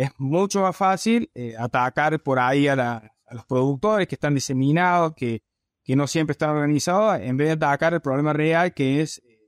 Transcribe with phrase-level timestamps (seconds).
[0.00, 5.42] es mucho más fácil eh, atacar por ahí a, los productores que están diseminados, que,
[5.84, 9.38] que, no siempre están organizados, en vez de atacar el problema real que es eh,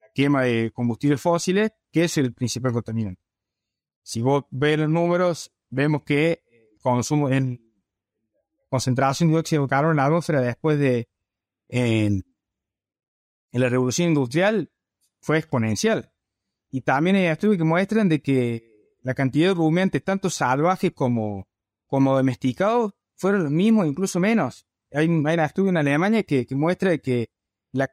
[0.00, 3.20] la quema de combustibles fósiles, que es el principal contaminante.
[4.02, 7.60] Si vos ves los números, vemos que el consumo en
[8.70, 11.08] concentración de dióxido de carbono en la atmósfera después de
[11.68, 12.24] en,
[13.50, 14.70] la revolución industrial
[15.20, 16.12] fue exponencial.
[16.70, 18.73] Y también hay estudios que muestran de que
[19.04, 21.46] la cantidad de rumiantes, tanto salvajes como,
[21.86, 24.66] como domesticados, fueron los mismos, incluso menos.
[24.92, 27.30] Hay, un estudio en Alemania que, muestra que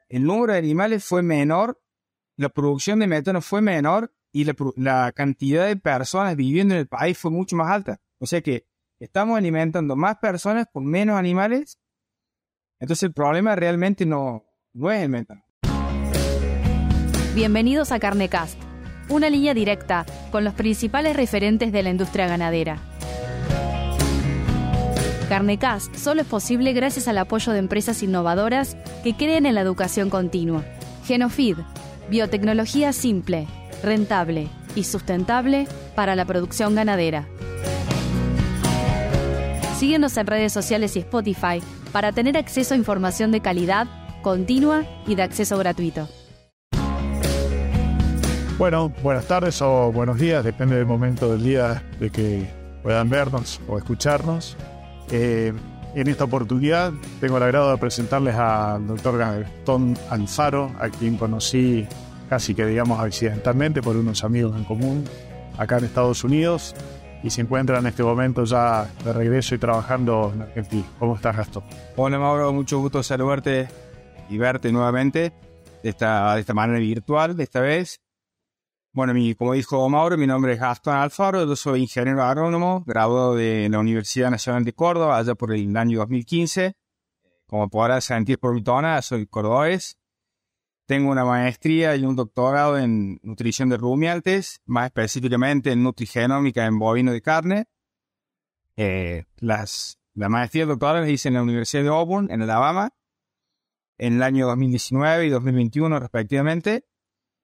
[0.08, 1.80] el número de animales fue menor,
[2.36, 6.88] la producción de metano fue menor y la, la, cantidad de personas viviendo en el
[6.88, 8.00] país fue mucho más alta.
[8.18, 8.66] O sea que
[8.98, 11.78] estamos alimentando más personas con menos animales.
[12.80, 15.44] Entonces el problema realmente no, no es el metano.
[17.34, 18.58] Bienvenidos a Carnecast,
[19.08, 22.78] una línea directa con los principales referentes de la industria ganadera.
[25.28, 30.10] Carnecast solo es posible gracias al apoyo de empresas innovadoras que creen en la educación
[30.10, 30.62] continua.
[31.06, 31.56] Genofeed,
[32.10, 33.46] biotecnología simple,
[33.82, 37.26] rentable y sustentable para la producción ganadera.
[39.78, 43.86] Síguenos en redes sociales y Spotify para tener acceso a información de calidad,
[44.22, 46.08] continua y de acceso gratuito.
[48.58, 52.48] Bueno, buenas tardes o buenos días, depende del momento del día de que
[52.82, 54.56] puedan vernos o escucharnos.
[55.10, 55.52] Eh,
[55.94, 61.86] en esta oportunidad tengo el agrado de presentarles al doctor Gastón Alfaro, a quien conocí
[62.28, 65.04] casi que digamos accidentalmente por unos amigos en común
[65.58, 66.74] acá en Estados Unidos
[67.22, 70.84] y se encuentra en este momento ya de regreso y trabajando en Argentina.
[70.98, 71.64] ¿Cómo estás, Gastón?
[71.96, 73.68] Hola, Mauro, mucho gusto saludarte
[74.28, 75.32] y verte nuevamente
[75.82, 78.01] de esta, de esta manera virtual, de esta vez.
[78.94, 83.34] Bueno, mi, como dijo Mauro, mi nombre es Gastón Alfaro, yo soy ingeniero agrónomo, graduado
[83.34, 86.74] de la Universidad Nacional de Córdoba, allá por el año 2015.
[87.46, 89.96] Como podrás sentir por mi tona, soy cordobés,
[90.84, 96.78] tengo una maestría y un doctorado en nutrición de rumiantes, más específicamente en nutrigenómica en
[96.78, 97.68] bovino de carne.
[98.76, 102.90] Eh, las, la maestría y doctorado las hice en la Universidad de Auburn, en Alabama,
[103.96, 106.84] en el año 2019 y 2021 respectivamente.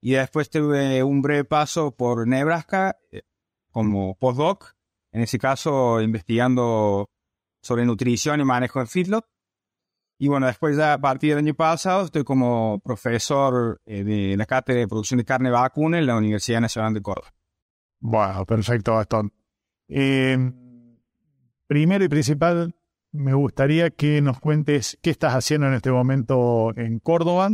[0.01, 3.23] Y después tuve un breve paso por Nebraska eh,
[3.71, 4.75] como postdoc,
[5.11, 7.09] en ese caso investigando
[7.61, 9.25] sobre nutrición y manejo en feedlot.
[10.17, 14.45] Y bueno, después ya a partir del año pasado estoy como profesor eh, de la
[14.45, 17.33] cátedra de producción de carne vacuna en la Universidad Nacional de Córdoba.
[17.99, 19.33] Bueno, perfecto, Gastón.
[19.87, 20.37] Eh,
[21.67, 22.75] primero y principal,
[23.11, 27.51] me gustaría que nos cuentes qué estás haciendo en este momento en Córdoba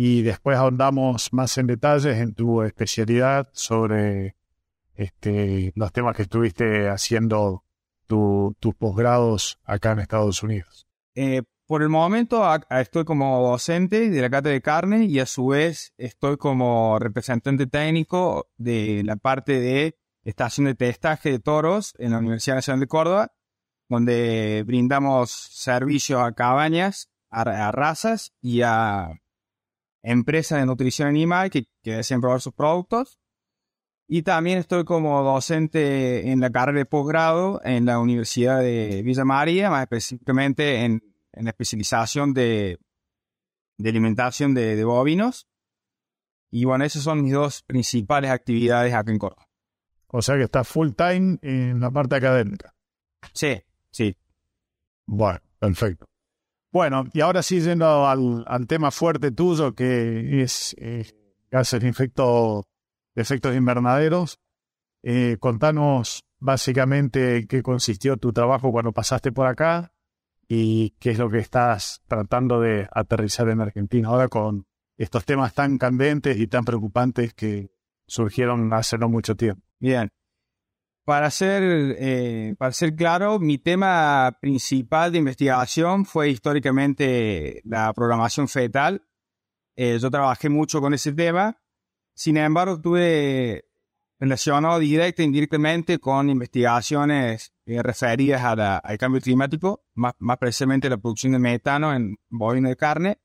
[0.00, 4.36] y después ahondamos más en detalles en tu especialidad sobre
[4.94, 7.64] este, los temas que estuviste haciendo
[8.06, 10.86] tus posgrados acá en Estados Unidos.
[11.16, 15.48] Eh, por el momento estoy como docente de la cátedra de carne y a su
[15.48, 22.12] vez estoy como representante técnico de la parte de estación de testaje de toros en
[22.12, 23.32] la Universidad Nacional de Córdoba,
[23.88, 29.18] donde brindamos servicios a cabañas, a, razas y a
[30.02, 33.18] empresas de nutrición animal que, que probar sus productos.
[34.06, 39.24] Y también estoy como docente en la carrera de posgrado en la Universidad de Villa
[39.24, 41.02] María, más específicamente en
[41.38, 42.78] en la especialización de,
[43.78, 45.48] alimentación de, bovinos.
[46.50, 49.48] Y bueno, esas son mis dos principales actividades acá en Córdoba.
[50.08, 52.74] O sea que está full time en la parte académica.
[53.34, 54.16] Sí, sí.
[55.06, 56.07] Bueno, perfecto.
[56.70, 61.06] Bueno, y ahora sí yendo al, tema fuerte tuyo, que es eh,
[61.50, 64.38] gases de, efectos invernaderos.
[65.02, 69.92] Eh, contanos básicamente qué consistió tu trabajo cuando pasaste por acá
[70.48, 75.54] y qué es lo que estás tratando de aterrizar en Argentina ahora con estos temas
[75.54, 77.70] tan candentes y tan preocupantes que
[78.06, 79.62] surgieron hace no mucho tiempo.
[79.78, 80.10] Bien.
[81.08, 88.46] Para ser, eh, para ser claro, mi tema principal de investigación fue históricamente la programación
[88.46, 89.08] fetal.
[89.74, 91.62] Eh, yo trabajé mucho con ese tema.
[92.14, 93.70] Sin embargo, tuve
[94.20, 100.98] relacionado directa e indirectamente con investigaciones eh, referidas al cambio climático, más, más precisamente la
[100.98, 103.18] producción de metano en bovino de carne.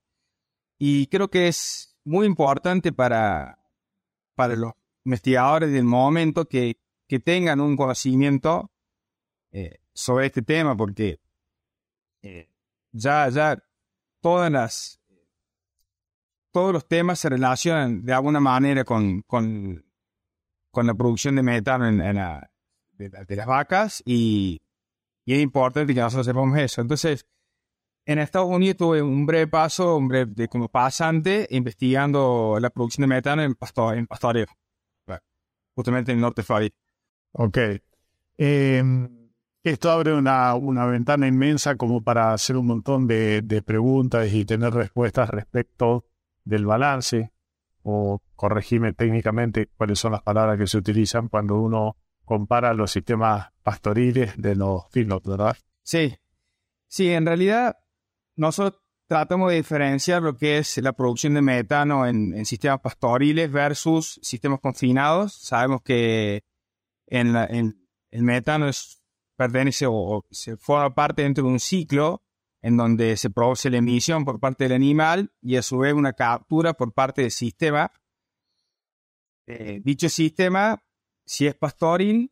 [0.79, 3.59] Y creo que es muy importante para,
[4.35, 4.71] para los
[5.03, 6.77] investigadores del momento que,
[7.13, 8.71] que tengan un conocimiento
[9.51, 11.19] eh, sobre este tema, porque
[12.23, 12.49] eh,
[12.91, 13.63] ya, ya
[14.19, 14.99] todas las,
[16.49, 19.23] todos los temas se relacionan de alguna manera con,
[20.73, 22.49] la producción de metano en, la,
[22.93, 24.59] de, las vacas y,
[25.27, 26.81] es importante que nosotros sepamos eso.
[26.81, 27.27] Entonces,
[28.07, 33.15] en Estados Unidos tuve un breve paso, un breve como pasante, investigando la producción de
[33.15, 34.47] metano en, pastor, en pastoreo,
[35.75, 36.82] justamente en el norte de Florida.
[37.33, 37.57] Ok.
[38.37, 39.29] Em,
[39.63, 44.45] esto abre una, una, ventana inmensa como para hacer un montón de, de preguntas y
[44.45, 46.05] tener respuestas respecto
[46.43, 47.31] del balance
[47.83, 53.49] o corregime técnicamente cuáles son las palabras que se utilizan cuando uno compara los sistemas
[53.61, 55.57] pastoriles de los feedlots, ¿verdad?
[55.83, 56.17] Sí,
[56.87, 57.77] sí, en realidad
[58.35, 64.19] nosotros tratamos de diferenciar lo que es la producción de metano en, sistemas pastoriles versus
[64.23, 65.33] sistemas confinados.
[65.33, 66.43] Sabemos que
[67.19, 69.03] en, el metano es,
[69.35, 72.23] pertenece o, se forma parte dentro de un ciclo
[72.61, 76.13] en donde se produce la emisión por parte del animal y a su vez una
[76.13, 77.91] captura por parte del sistema.
[79.47, 80.81] Eh, dicho sistema,
[81.25, 82.31] si es pastoril,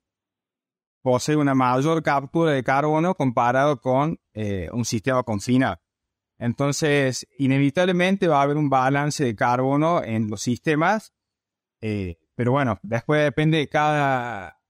[1.01, 5.81] posee una mayor captura de carbono comparado con eh, un sistema confinado.
[6.37, 11.13] Entonces, inevitablemente va a haber un balance de carbono en los sistemas,
[11.81, 14.60] eh, pero bueno, después depende de cada,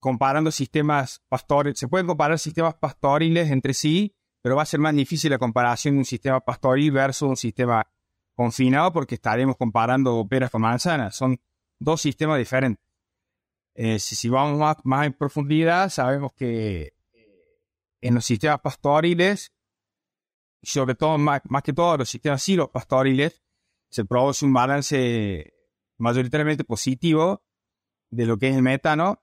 [0.00, 4.94] comparando sistemas pastoriles, se pueden comparar sistemas pastoriles entre sí, pero va a ser más
[4.94, 7.86] difícil la comparación de un sistema pastoril versus un sistema
[8.34, 11.16] confinado porque estaremos comparando peras con manzanas.
[11.16, 11.40] Son
[11.78, 12.84] dos sistemas diferentes.
[13.74, 17.60] Eh, si, vamos más, en profundidad, sabemos que eh,
[18.00, 19.52] en los sistemas pastoriles,
[20.62, 23.42] sobre todo más, que todo los sistemas silos pastoriles,
[23.90, 25.54] se produce un balance
[25.96, 27.44] mayoritariamente positivo
[28.10, 29.22] de lo que es el metano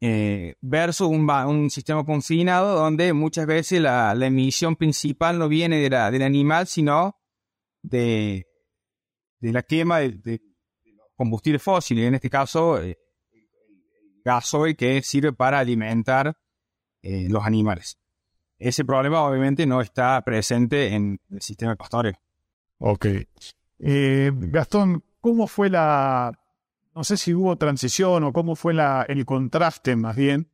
[0.00, 6.10] eh, versus un, sistema confinado donde muchas veces la, emisión principal no viene de la,
[6.10, 7.16] del animal, sino
[7.82, 8.46] de,
[9.40, 10.42] de la quema de,
[11.16, 12.98] combustibles fósiles, en este caso eh,
[13.32, 16.36] el gasoil que sirve para alimentar
[17.02, 17.98] eh, los animales.
[18.58, 22.14] Ese problema obviamente no está presente en el sistema pastoreo.
[22.78, 23.06] Ok.
[23.78, 26.32] Gastón, ¿cómo fue la,
[26.94, 30.50] no sé si hubo transición o cómo fue la, el contraste más bien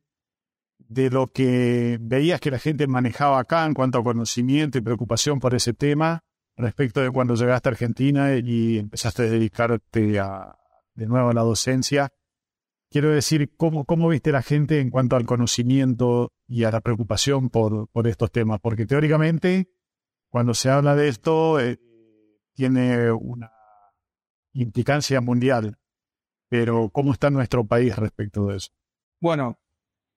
[0.79, 5.39] de lo que veías que la gente manejaba acá en cuanto a conocimiento y preocupación
[5.39, 6.23] por ese tema
[6.57, 10.55] respecto de cuando llegaste a Argentina y empezaste a dedicarte a,
[10.95, 12.09] de nuevo a la docencia.
[12.89, 17.49] Quiero decir, ¿cómo, ¿cómo viste la gente en cuanto al conocimiento y a la preocupación
[17.49, 18.59] por, por estos temas?
[18.59, 19.71] Porque teóricamente,
[20.29, 21.79] cuando se habla de esto, eh,
[22.53, 23.49] tiene una
[24.51, 25.77] implicancia mundial
[26.51, 28.71] pero ¿cómo está nuestro país respecto de eso?
[29.21, 29.57] Bueno,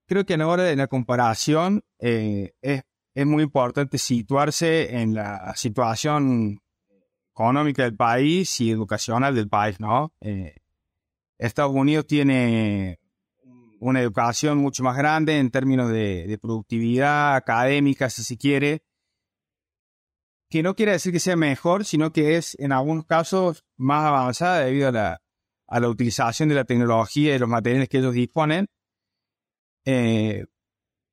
[0.08, 2.82] creo que en hora de la comparación eh, es,
[3.24, 6.60] muy importante situarse en la situación
[7.30, 10.12] económica del país y educacional del país, ¿no?
[10.20, 10.56] Eh,
[11.38, 12.98] Estados Unidos tiene
[13.78, 18.82] una educación mucho más grande en términos de, de, productividad académica, si se quiere,
[20.50, 24.64] que no quiere decir que sea mejor, sino que es en algunos casos más avanzada
[24.64, 25.23] debido a la,
[25.66, 28.66] a la utilización de la tecnología y los materiales que ellos disponen.
[29.84, 30.46] Eh,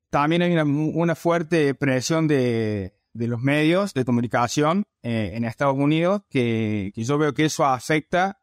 [0.09, 6.91] también hay una, fuerte presión de, los medios de comunicación eh, en Estados Unidos que,
[6.95, 8.41] yo veo que eso afecta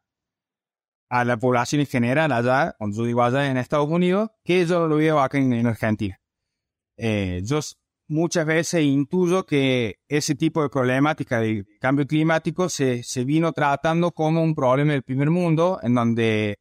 [1.09, 4.87] a la población en general allá, cuando yo digo allá en Estados Unidos, que yo
[4.87, 6.19] lo veo acá en, Argentina.
[6.97, 7.41] Eh,
[8.09, 14.11] muchas veces intuyo que ese tipo de problemática de cambio climático se, se vino tratando
[14.11, 16.59] como un problema del primer mundo, en donde,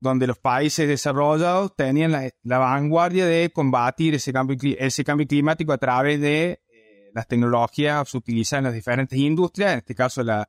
[0.00, 5.78] donde los países desarrollados tenían la, vanguardia de combatir ese cambio, ese cambio climático a
[5.78, 10.48] través de eh, las tecnologías utilizadas en las diferentes industrias, en este caso la,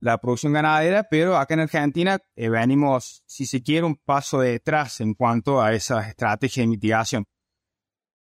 [0.00, 5.00] la producción ganadera, pero acá en Argentina eh, venimos, si se quiere, un paso detrás
[5.00, 7.24] en cuanto a esas estrategias de mitigación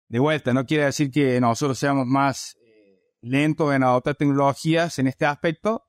[0.09, 5.07] de vuelta, no quiere decir que nosotros seamos más eh, lentos en adoptar tecnologías en
[5.07, 5.87] este aspecto,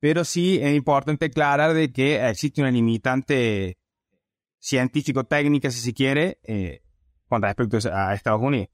[0.00, 3.78] pero sí es importante aclarar de que existe una limitante
[4.58, 6.82] científico-técnica, si se quiere, eh,
[7.28, 8.68] con respecto a Estados Unidos.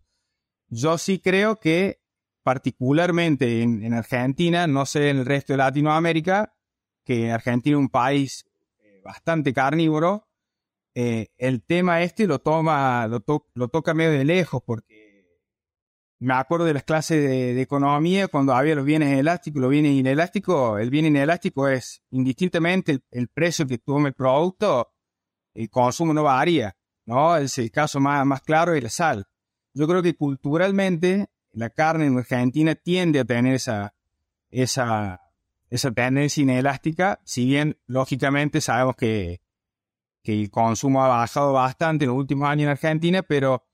[0.68, 2.00] Yo sí creo que
[2.42, 6.54] particularmente en, Argentina, no sé en el resto de Latinoamérica,
[7.04, 8.44] que Argentina es un país
[8.78, 10.28] eh, bastante carnívoro,
[10.94, 13.22] eh, el tema este lo toma, lo,
[13.54, 15.10] lo, toca medio de lejos, porque
[16.18, 20.80] me acuerdo de las clases de, economía cuando había los bienes elásticos los bienes inelásticos.
[20.80, 24.92] El bien inelástico es indistintamente el, precio que toma el producto,
[25.54, 27.36] el consumo no varía, ¿no?
[27.36, 29.26] Es el caso más, más claro de la sal.
[29.72, 33.94] Yo creo que culturalmente la carne en Argentina tiende a tener esa,
[34.50, 35.20] esa,
[35.70, 39.40] esa tendencia inelástica, si bien lógicamente sabemos que
[40.22, 43.64] que el consumo ha bajado bastante en los últimos años en Argentina, pero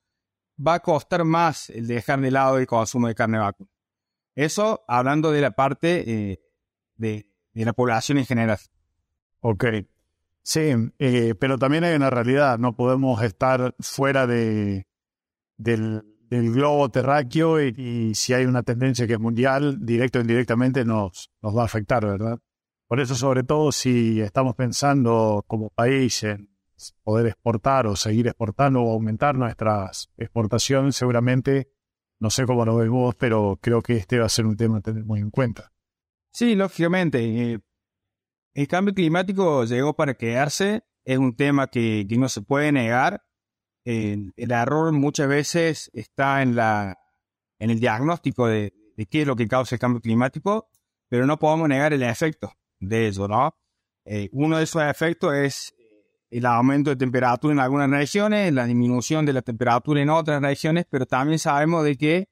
[0.64, 3.70] va a costar más el dejar de lado el consumo de carne vacuna.
[4.34, 6.40] Eso hablando de la parte eh,
[6.96, 8.58] de, la población en general.
[9.40, 9.64] Ok.
[10.42, 14.86] Sí, eh, pero también hay una realidad, no podemos estar fuera de,
[15.56, 21.32] del, globo terráqueo y, si hay una tendencia que es mundial, directo o indirectamente nos,
[21.42, 22.38] nos va a afectar, ¿verdad?
[22.88, 26.48] Por eso, sobre todo, si estamos pensando como país en
[27.02, 31.72] poder exportar o seguir exportando o aumentar nuestras exportaciones, seguramente,
[32.20, 34.78] no sé cómo lo ves vos, pero creo que este va a ser un tema
[34.78, 35.72] a tener muy en cuenta.
[36.30, 37.54] Sí, lógicamente.
[37.54, 37.60] Eh,
[38.54, 43.24] el cambio climático llegó para quedarse, es un tema que, no se puede negar.
[43.84, 46.98] el error muchas veces está en, la,
[47.58, 48.72] en el diagnóstico de
[49.10, 50.68] qué es lo que causa el cambio climático,
[51.08, 53.56] pero no podemos negar el efecto de eso, ¿no?
[54.04, 55.84] Eh, uno de esos efectos es eh,
[56.30, 60.86] el aumento de temperatura en algunas regiones, la disminución de la temperatura en otras regiones,
[60.88, 62.28] pero también sabemos de que eh,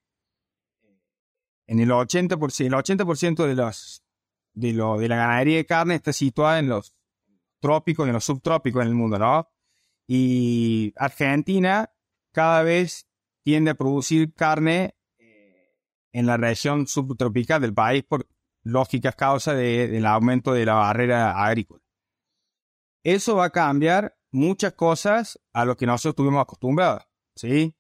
[1.67, 4.05] en el 80%, el 80% de, los,
[4.53, 6.95] de, lo, de la ganadería de carne está situada en los
[7.61, 9.49] trópicos y en los subtrópicos en el mundo, ¿no?
[10.07, 11.91] Y Argentina
[12.31, 13.09] cada vez
[13.43, 14.95] tiende a producir carne
[16.13, 18.29] en la región subtropical del país por,
[18.65, 21.83] lógicas causas del aumento de la barrera agrícola.
[23.05, 27.05] Eso va a cambiar muchas cosas a lo que nosotros estuvimos acostumbrados,
[27.37, 27.77] ¿sí?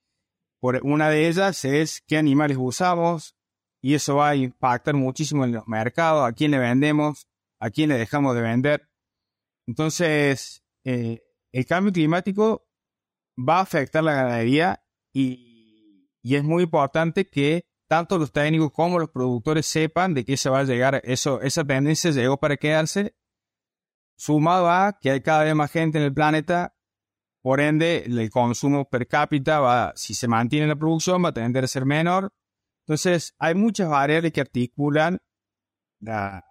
[0.60, 3.36] Por una de ellas es qué animales usamos
[3.82, 7.26] y eso va a impactar muchísimo en los mercados, a quién le vendemos,
[7.58, 8.88] a quién le dejamos de vender.
[9.66, 11.22] Entonces, eh,
[11.52, 12.66] el cambio climático
[13.36, 18.98] va a afectar la ganadería y, y es muy importante que tanto los técnicos como
[18.98, 21.00] los productores sepan de qué se va a llegar.
[21.04, 23.14] Eso, esa tendencia llegó para quedarse,
[24.16, 26.74] sumado a que hay cada vez más gente en el planeta,
[27.40, 31.62] por ende el consumo per cápita va, si se mantiene la producción, va a tender
[31.62, 32.32] a ser menor.
[32.84, 35.20] Entonces, hay muchas variables que articulan
[36.00, 36.44] la,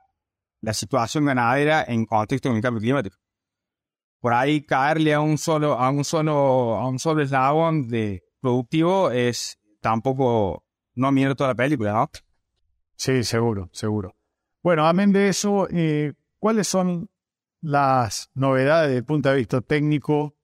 [0.62, 3.18] la situación ganadera en contexto con el cambio climático.
[4.22, 9.12] Por ahí caerle a un solo, a un solo, a un solo eslabón de productivo
[9.12, 10.64] es tampoco
[10.96, 12.10] no miro toda la película, ¿no?
[12.96, 14.16] Sí, seguro, seguro.
[14.62, 17.10] Bueno, amén de eso, eh, ¿cuáles son
[17.62, 20.36] las novedades desde el punto de vista técnico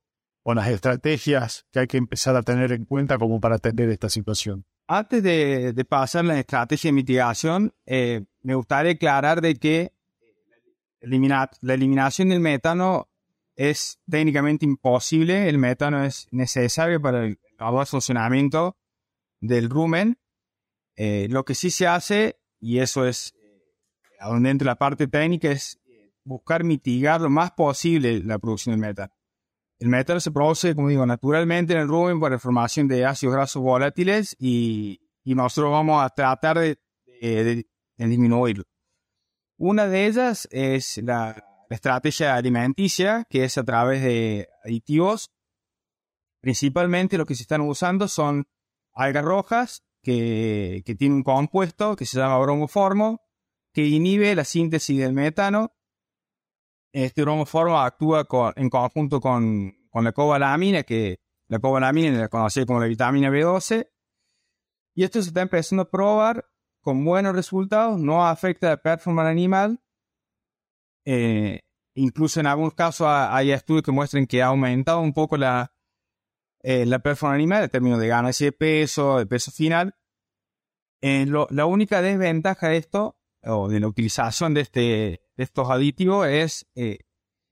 [0.44, 4.10] o las estrategias que hay que empezar a tener en cuenta como para atender esta
[4.10, 4.66] situación?
[4.88, 9.94] Antes de, pasar a la estrategia de mitigación, eh, me gustaría aclarar de que
[11.00, 13.08] eliminar, la eliminación del metano
[13.56, 15.48] es técnicamente imposible.
[15.48, 18.78] El metano es necesario para el, el funcionamiento
[19.42, 20.18] del rumen
[21.02, 23.64] eh, lo que sí se hace, y eso es eh,
[24.20, 28.74] a donde entra la parte técnica, es eh, buscar mitigar lo más posible la producción
[28.74, 29.14] del metano.
[29.80, 33.34] El metano se produce, como digo, naturalmente en el rumen por la formación de ácidos
[33.34, 36.78] grasos volátiles y, nosotros vamos a tratar de,
[37.96, 38.66] disminuirlo.
[39.58, 45.32] Una de ellas es la, la estrategia alimenticia, que es a través de aditivos.
[46.42, 48.48] Principalmente lo que se están usando son
[48.92, 53.22] algas rojas que, tiene un compuesto que se llama bromoformo,
[53.74, 55.74] que inhibe la síntesis del metano.
[56.92, 58.26] Este bromoformo actúa
[58.56, 63.90] en conjunto con, la cobalamina, que la cobalamina la conocida como la vitamina B12.
[64.96, 66.46] Y esto se está empezando a probar
[66.82, 69.80] con buenos resultados, no afecta la performance animal.
[71.06, 71.60] Eh,
[71.96, 75.72] incluso en algunos casos hay estudios que muestran que ha aumentado un poco la,
[76.62, 79.96] eh, la performance animal en términos de ganancia de peso, de peso final.
[81.02, 86.28] Eh, la única desventaja de esto, o de la utilización de, este, de estos aditivos,
[86.28, 87.00] es eh,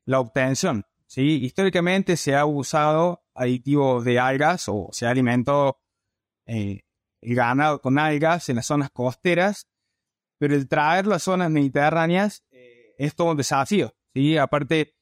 [0.05, 0.85] la obtención.
[1.05, 1.39] ¿sí?
[1.43, 5.79] Históricamente se ha usado aditivos de algas o se ha alimentado
[6.45, 6.81] el
[7.21, 9.67] ganado con algas en las zonas costeras,
[10.39, 12.45] pero el traerlo a zonas mediterráneas
[12.97, 13.93] es todo un desafío.
[14.13, 14.37] ¿sí?
[14.37, 14.95] Aparte,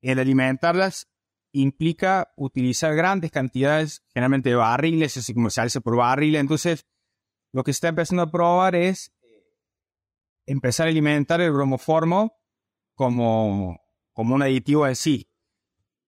[0.00, 1.08] el alimentarlas
[1.52, 6.40] implica utilizar grandes cantidades, generalmente de barriles, se comercializa por barriles.
[6.40, 6.86] Entonces,
[7.52, 9.26] lo que se está empezando a probar es eh,
[10.46, 12.38] empezar a alimentar el bromoformo
[12.94, 13.80] como,
[14.12, 15.30] como un aditivo en sí.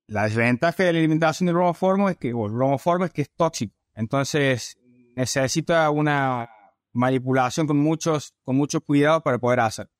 [0.06, 3.74] La desventaja de la alimentación del bromoformo es que, el bromoformo es que es tóxico.
[3.94, 4.76] Entonces,
[5.14, 6.50] necesita una
[6.92, 9.90] manipulación con muchos, con mucho cuidado para poder hacer.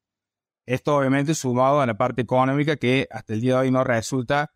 [0.66, 4.52] Esto obviamente sumado a la parte económica que hasta el día de hoy no resulta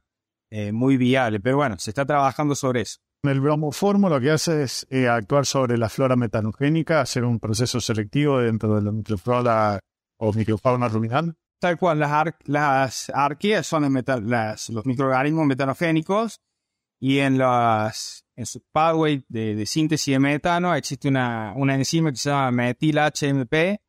[0.57, 1.41] eh, muy viable.
[1.41, 3.01] Pero bueno, se está trabajando sobre eso.
[3.25, 7.81] El bromoformo lo que hace es eh, actuar sobre la flora metanogénica, hacer un proceso
[7.81, 9.81] selectivo dentro de la microflora
[10.21, 11.35] o microfauna ruminal.
[11.61, 13.93] Tal cual, las, las arqueas son
[14.27, 16.41] las, los microorganismos metanogénicos
[17.01, 22.19] y en, las, en su pathway de, síntesis de metano existe una, una enzima que
[22.19, 23.81] se llama metil-HMP,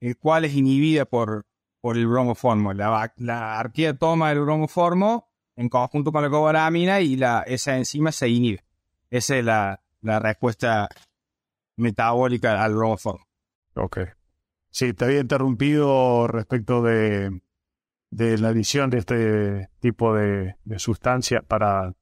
[0.00, 1.44] el cual es inhibida por,
[1.82, 2.72] por el bromoformo.
[2.72, 8.12] La, la arquea toma el bromoformo en conjunto con la cobalamina y la, esa enzima
[8.12, 8.64] se inhibe.
[9.10, 10.88] Esa es la, la respuesta
[11.76, 13.26] metabólica al bromoformo.
[13.74, 14.00] Ok.
[14.70, 17.40] Sí, te había interrumpido respecto de,
[18.10, 21.94] de la adición de este tipo de, de sustancias para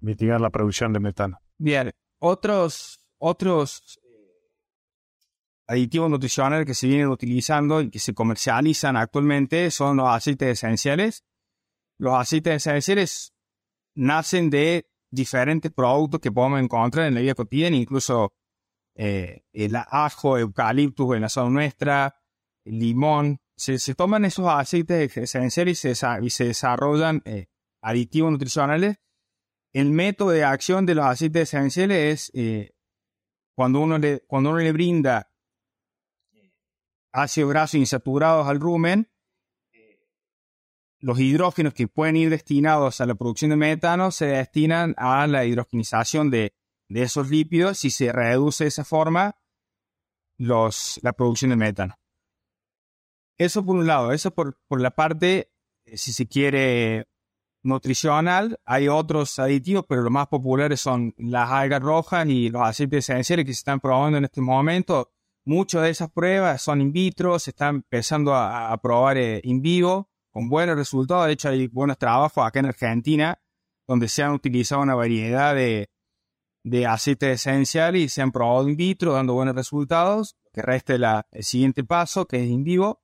[0.00, 1.40] mitigar la producción de metano.
[1.58, 3.98] Bien, otros, otros
[5.66, 11.24] aditivos nutricionales que se vienen utilizando y que se comercializan actualmente son los aceites esenciales.
[12.00, 13.34] Los aceites esenciales
[13.94, 18.32] nacen de diferentes productos que podemos encontrar en la vida cotidiana, incluso
[18.94, 22.16] eh, el ajo, eucaliptus en la zona nuestra,
[22.64, 23.38] el limón.
[23.54, 27.48] Se, toman esos aceites esenciales y se, desarrollan eh,
[27.82, 28.96] aditivos nutricionales.
[29.74, 32.70] El método de acción de los aceites esenciales es eh,
[33.54, 35.30] cuando, uno le, cuando uno le brinda
[37.12, 39.09] ácidos grasos insaturados al rumen,
[41.00, 45.44] los hidrógenos que pueden ir destinados a la producción de metano se destinan a la
[45.44, 46.54] hidrogenización de,
[46.88, 49.36] esos lípidos y se reduce de esa forma
[50.38, 51.94] los, la producción de metano.
[53.38, 55.52] Eso por un lado, eso por, por la parte,
[55.84, 57.06] eh, si se quiere,
[57.62, 58.58] nutricional.
[58.64, 63.46] Hay otros aditivos, pero los más populares son las algas rojas y los aceites esenciales
[63.46, 65.12] que se están probando en este momento.
[65.44, 70.09] Muchas de esas pruebas son in vitro, se están empezando a, probar eh, in vivo
[70.30, 71.26] con buenos resultados.
[71.26, 73.40] De hecho, hay buenos trabajos acá en Argentina
[73.86, 75.90] donde se han utilizado una variedad de,
[76.62, 80.36] de aceites esenciales y se han probado in vitro dando buenos resultados.
[80.52, 83.02] Que resta el siguiente paso, que es in vivo.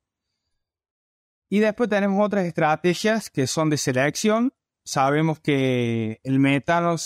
[1.49, 4.53] Y después tenemos otras estrategias que son de selección.
[4.85, 6.97] Sabemos que el metano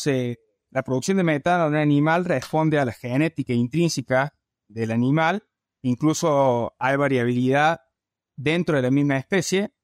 [0.71, 4.35] la producción de metano en un animal responde a la genética intrínseca
[4.69, 5.43] del animal.
[5.83, 7.81] Incluso hay variabilidad
[8.37, 9.75] dentro de la misma especie.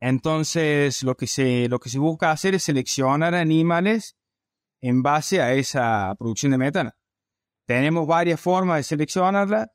[0.00, 4.16] Entonces, lo que se, lo que se busca hacer es seleccionar animales
[4.80, 6.92] en base a esa producción de metano.
[7.66, 9.72] Tenemos varias formas de seleccionarla.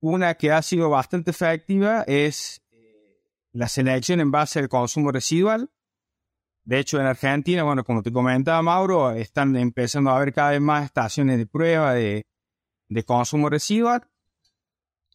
[0.00, 3.20] Una que ha sido bastante efectiva es eh,
[3.52, 5.70] la selección en base al consumo residual.
[6.64, 10.60] De hecho, en Argentina, bueno, como te comentaba Mauro, están empezando a haber cada vez
[10.60, 12.26] más estaciones de prueba de,
[12.88, 14.11] de consumo residual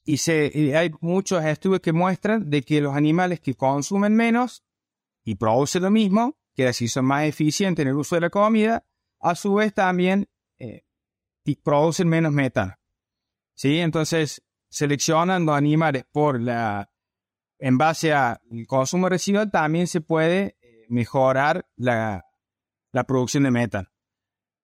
[0.08, 4.64] y, se, hay muchos estudios que muestran de que los animales que consumen menos
[5.26, 8.86] y producen lo mismo, que así son más eficientes en el uso de la comida,
[9.20, 10.86] a su vez también eh,
[11.62, 12.76] producen menos metano.
[13.54, 13.80] ¿Sí?
[13.80, 16.90] Entonces, seleccionando animales por la,
[17.60, 22.26] en base al consumo residual, también se puede eh, mejorar la,
[22.94, 23.90] la producción de metano.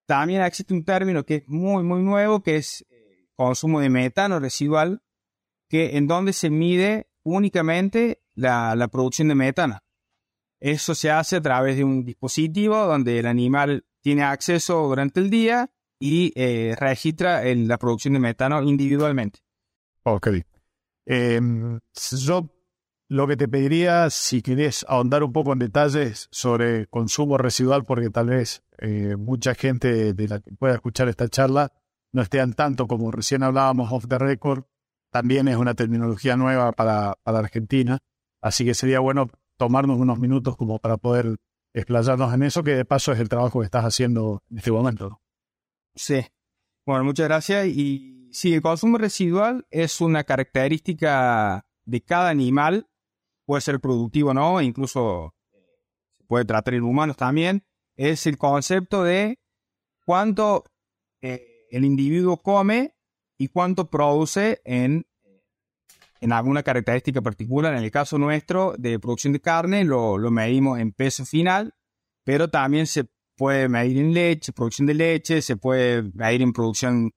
[0.05, 2.85] También existe un término que es muy, muy nuevo, que es
[3.35, 5.01] consumo de metano residual,
[5.73, 9.79] que en donde se mide únicamente la, producción de metano.
[10.59, 15.31] Eso se hace a través de un dispositivo donde el animal tiene acceso durante el
[15.31, 19.39] día y eh, registra la producción de metano individualmente.
[20.03, 20.27] Ok.
[21.07, 21.79] Em,
[22.23, 22.51] yo
[23.07, 28.11] lo que te pediría, si querés ahondar un poco en detalles sobre consumo residual, porque
[28.11, 31.73] tal vez eh, mucha gente de la que pueda escuchar esta charla
[32.11, 34.65] no estén tanto como recién hablábamos off the record,
[35.13, 37.99] también es una terminología nueva para, para Argentina,
[38.41, 41.37] así que sería bueno tomarnos unos minutos como para poder
[41.71, 45.21] explayarnos en eso, que de paso es el trabajo que estás haciendo en este momento.
[45.95, 46.25] Sí.
[46.83, 47.67] Bueno, muchas gracias.
[47.67, 52.87] Y sí, el consumo residual es una característica de cada animal,
[53.45, 55.35] puede ser productivo no, incluso
[56.17, 57.63] se puede tratar en humanos también,
[57.95, 59.39] es el concepto de
[60.05, 60.63] cuánto
[61.21, 62.95] eh, el individuo come
[63.37, 65.05] y cuánto produce en,
[66.21, 67.73] en alguna característica particular.
[67.75, 71.73] En el caso nuestro de producción de carne lo, medimos en peso final,
[72.23, 77.11] pero también se puede medir en leche, producción de leche, se puede medir en producción,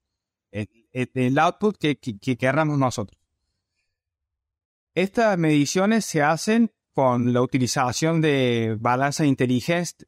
[0.51, 3.19] eh, eh, el output que, que, queramos nosotros.
[4.95, 10.07] Estas mediciones se hacen con la utilización de balanzas inteligentes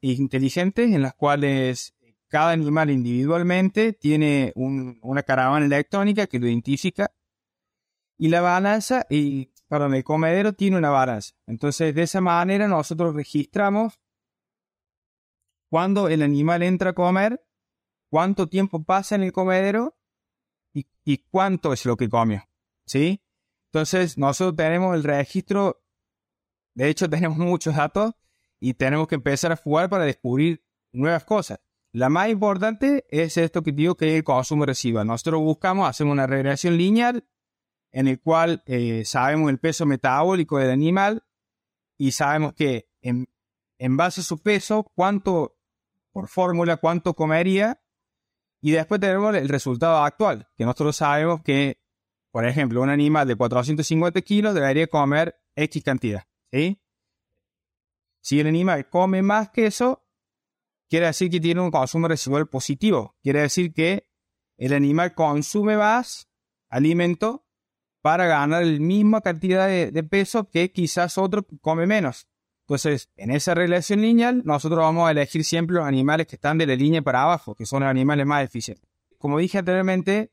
[0.90, 1.94] en las cuales
[2.28, 7.10] cada animal individualmente tiene una caravana electrónica que lo identifica
[8.18, 11.34] y la balanza, y, perdón, el comedero tiene una balanza.
[11.46, 14.00] Entonces, de esa manera nosotros registramos
[15.70, 17.44] cuando el animal entra a comer,
[18.10, 19.96] cuánto tiempo pasa en el comedero
[20.74, 22.42] y, cuánto es lo que comió.
[22.86, 23.22] ¿Sí?
[23.70, 25.82] Entonces, nosotros tenemos el registro,
[26.74, 28.14] de hecho tenemos muchos datos
[28.60, 31.60] y tenemos que empezar a jugar para descubrir nuevas cosas.
[31.98, 35.04] La más importante es esto que digo que es el consumo residual.
[35.04, 37.26] Nosotros buscamos hacer una regresión lineal
[37.90, 41.24] en el cual eh, sabemos el peso metabólico del animal
[41.96, 43.28] y sabemos que en,
[43.78, 45.58] en base a su peso, cuánto,
[46.12, 47.82] por fórmula, cuánto comería
[48.60, 51.80] y después tenemos el resultado actual, que nosotros sabemos que,
[52.30, 56.28] por ejemplo, un animal de 450 kilos debería comer X cantidad.
[56.52, 56.80] ¿sí?
[58.20, 60.07] Si el animal come más que eso,
[60.88, 63.16] quiere decir que tiene un consumo residual positivo.
[63.22, 64.08] Quiere decir que
[64.56, 66.28] el animal consume más
[66.68, 67.46] alimento
[68.00, 72.26] para ganar la misma cantidad de, peso que quizás otro come menos.
[72.66, 76.66] Entonces, en esa relación lineal, nosotros vamos a elegir siempre los animales que están de
[76.66, 78.88] la línea para abajo, que son los animales más eficientes.
[79.16, 80.32] Como dije anteriormente,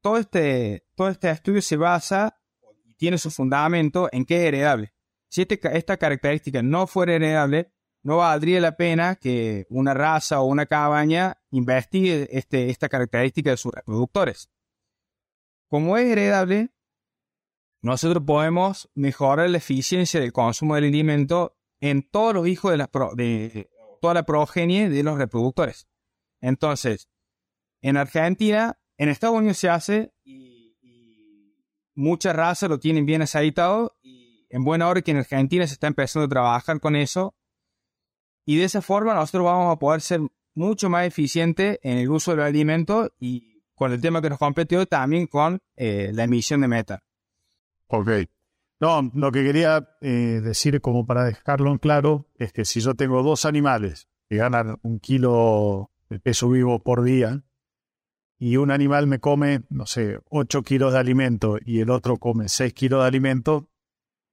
[0.00, 2.40] todo este, todo este estudio se basa
[2.84, 4.92] y tiene su fundamento en que es heredable.
[5.28, 7.72] Si este esta característica no fuera heredable,
[8.06, 13.56] no valdría la pena que una raza o una cabaña investigue este, esta característica de
[13.56, 14.48] sus reproductores.
[15.68, 16.72] Como es heredable,
[17.82, 22.78] nosotros podemos mejorar la eficiencia del consumo del alimento en todos los hijos
[23.16, 23.68] de,
[24.00, 25.88] toda la progenie de los reproductores.
[26.40, 27.08] Entonces,
[27.82, 31.56] en Argentina, en Estados Unidos se hace y, y
[31.96, 35.88] muchas razas lo tienen bien aceitado y en buena hora que en Argentina se está
[35.88, 37.35] empezando a trabajar con eso
[38.46, 40.20] y de esa forma nosotros vamos a poder ser
[40.54, 44.78] mucho más eficientes en el uso del alimento y con el tema que nos compete
[44.78, 47.02] hoy también con eh, la emisión de meta.
[47.88, 48.08] Ok.
[48.80, 52.94] No, lo que quería eh, decir como para dejarlo en claro es que si yo
[52.94, 57.42] tengo dos animales que ganan un kilo de peso vivo por día
[58.38, 62.48] y un animal me come, no sé, 8 kilos de alimento y el otro come
[62.48, 63.70] 6 kilos de alimento,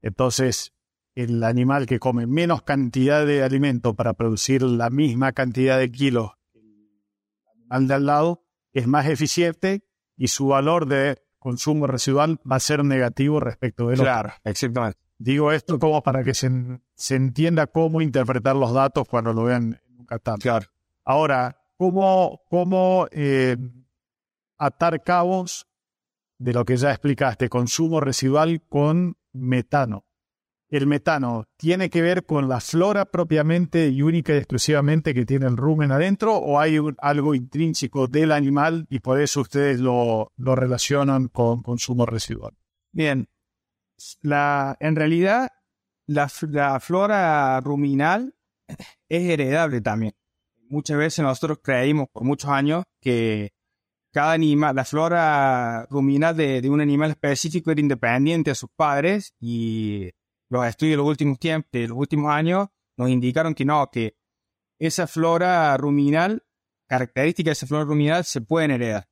[0.02, 0.74] entonces
[1.16, 6.32] el animal que come menos cantidad de alimento para producir la misma cantidad de kilos
[6.52, 9.84] que el animal de al lado es más eficiente
[10.18, 14.06] y su valor de consumo residual va a ser negativo respecto de otro.
[14.06, 14.98] Claro, exactamente.
[15.18, 16.50] Digo esto como para que se,
[17.16, 20.42] entienda cómo interpretar los datos cuando lo vean en un catastro.
[20.42, 20.68] Claro.
[21.06, 23.58] Ahora, ¿cómo, cómo eh,
[24.58, 25.68] atar cabos
[26.38, 30.06] de lo que ya explicaste, consumo residual con metano?
[30.78, 35.46] El metano tiene que ver con la flora propiamente y única y exclusivamente que tiene
[35.46, 41.28] el rumen adentro o hay algo intrínseco del animal y por eso ustedes lo, relacionan
[41.28, 42.58] con consumo residual?
[42.92, 43.30] Bien,
[44.22, 45.50] la, en realidad
[46.08, 46.28] la,
[46.80, 48.34] flora ruminal
[49.08, 50.14] es heredable también.
[50.70, 53.52] Muchas veces nosotros creímos por muchos años que
[54.12, 59.36] cada animal, la flora ruminal de, de un animal específico era independiente a sus padres
[59.40, 60.10] y
[60.54, 64.16] los estudios de los últimos tiempos, de los últimos años, nos indicaron que no, que
[64.80, 66.44] esa flora ruminal,
[66.88, 69.10] características de esa flora ruminal se pueden heredar.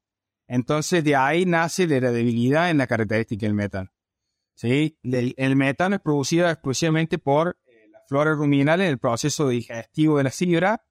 [0.48, 3.92] Entonces de ahí nace la heredabilidad en la característica del metano.
[4.54, 5.00] ¿Sí?
[5.04, 10.24] El, metano es producido exclusivamente por eh, la flora ruminal en el proceso digestivo de
[10.24, 10.86] la fibra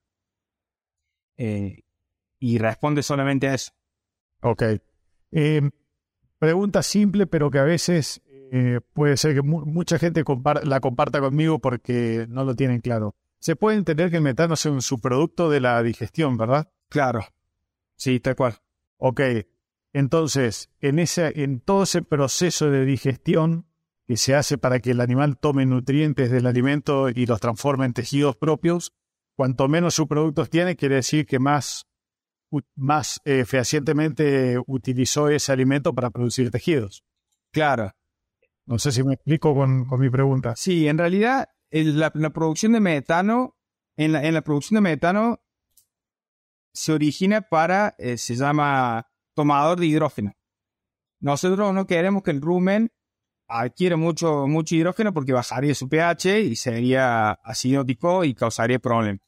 [1.37, 1.83] eh,
[2.39, 3.71] y responde solamente a eso.
[4.41, 4.63] Ok.
[5.31, 5.61] Eh,
[6.39, 8.21] pregunta simple, pero que a veces
[8.53, 10.25] eh, puede ser que mucha gente
[10.63, 13.15] la comparta conmigo porque no lo tienen claro.
[13.39, 16.69] Se puede entender que el metano sea un subproducto de la digestión, ¿verdad?
[16.89, 17.25] Claro.
[17.95, 18.55] Sí, tal cual.
[18.97, 19.21] Ok.
[19.93, 23.67] Entonces, en, ese, en todo ese proceso de digestión
[24.05, 27.93] que se hace para que el animal tome nutrientes del alimento y los transforme en
[27.93, 28.91] tejidos propios,
[29.37, 31.87] cuanto menos subproductos tiene, quiere decir que más,
[32.75, 37.05] más eh, fehacientemente utilizó ese alimento para producir tejidos.
[37.51, 37.93] Claro.
[38.71, 40.55] No sé si me explico con, mi pregunta.
[40.55, 43.57] Sí, en realidad la, producción de metano,
[43.97, 45.41] en la, en la, producción de metano
[46.73, 50.31] se origina para, eh, se llama tomador de hidrógeno.
[51.19, 52.93] Nosotros no queremos que el rumen
[53.49, 59.19] adquiera mucho, mucho hidrógeno porque bajaría su pH y sería acidótico y causaría problemas.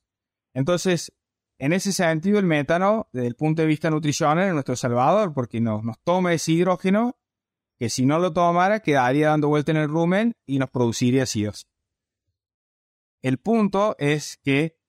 [0.54, 1.12] Entonces,
[1.58, 5.60] en ese sentido, el metano, desde el punto de vista nutricional, es nuestro salvador porque
[5.60, 7.18] nos, nos toma ese hidrógeno
[7.84, 11.68] que si no lo tomara quedaría dando vuelta en el rumen y nos produciría ácidos.
[13.22, 14.80] El punto es que,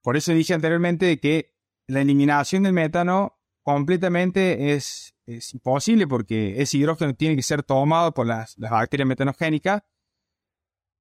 [0.00, 1.54] por eso dije anteriormente que
[1.86, 5.14] la eliminación del metano completamente es,
[5.52, 9.82] imposible porque ese hidrógeno tiene que ser tomado por las, bacterias metanogénicas.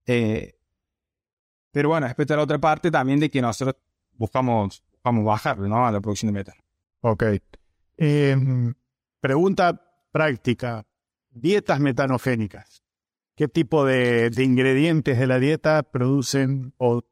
[0.07, 0.59] Eh,
[1.71, 3.77] pero bueno, respecto a la otra parte también de que nosotros
[4.11, 6.61] buscamos, buscamos bajar a la producción de metano.
[6.99, 7.23] Ok.
[7.95, 8.73] Em,
[9.21, 10.85] pregunta práctica.
[11.29, 12.83] dietas metanogénicas.
[13.35, 17.03] ¿Qué tipo de, ingredientes de la dieta producen o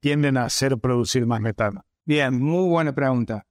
[0.00, 1.84] tienden a hacer producir más metano?
[2.04, 3.46] Bien, muy buena pregunta.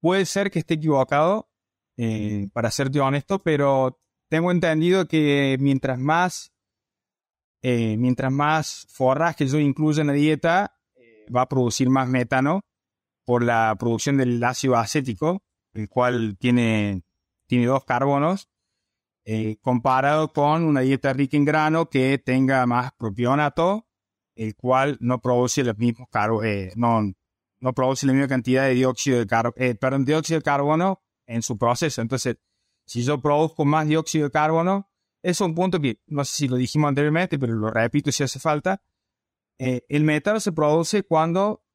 [0.00, 1.48] puede ser que esté equivocado,
[1.96, 6.52] eh, para serte honesto, pero tengo entendido que mientras más,
[7.62, 12.62] eh, mientras más forraje yo incluya en la dieta, eh, va a producir más metano
[13.24, 15.42] por la producción del ácido acético,
[15.74, 17.02] el cual tiene,
[17.52, 18.48] tiene dos carbonos,
[19.26, 23.86] eh, comparado con una dieta rica en grano que tenga más propionato,
[24.34, 27.12] el cual no produce los mismos carbonos, no,
[27.60, 31.58] no produce la misma cantidad de dióxido de, carbono, perdón, dióxido de carbono en su
[31.58, 32.00] proceso.
[32.00, 32.38] Entonces,
[32.86, 34.90] si yo produzco más dióxido de carbono,
[35.22, 38.40] es un punto que no sé si lo dijimos anteriormente, pero lo repito si hace
[38.40, 38.82] falta.
[39.58, 41.66] Eh, el metano se produce cuando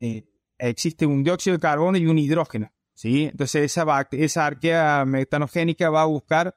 [0.00, 2.72] eh, existe un dióxido de carbono y un hidrógeno.
[2.98, 3.26] ¿Sí?
[3.26, 6.56] Entonces esa, esa arquea metanogénica va a buscar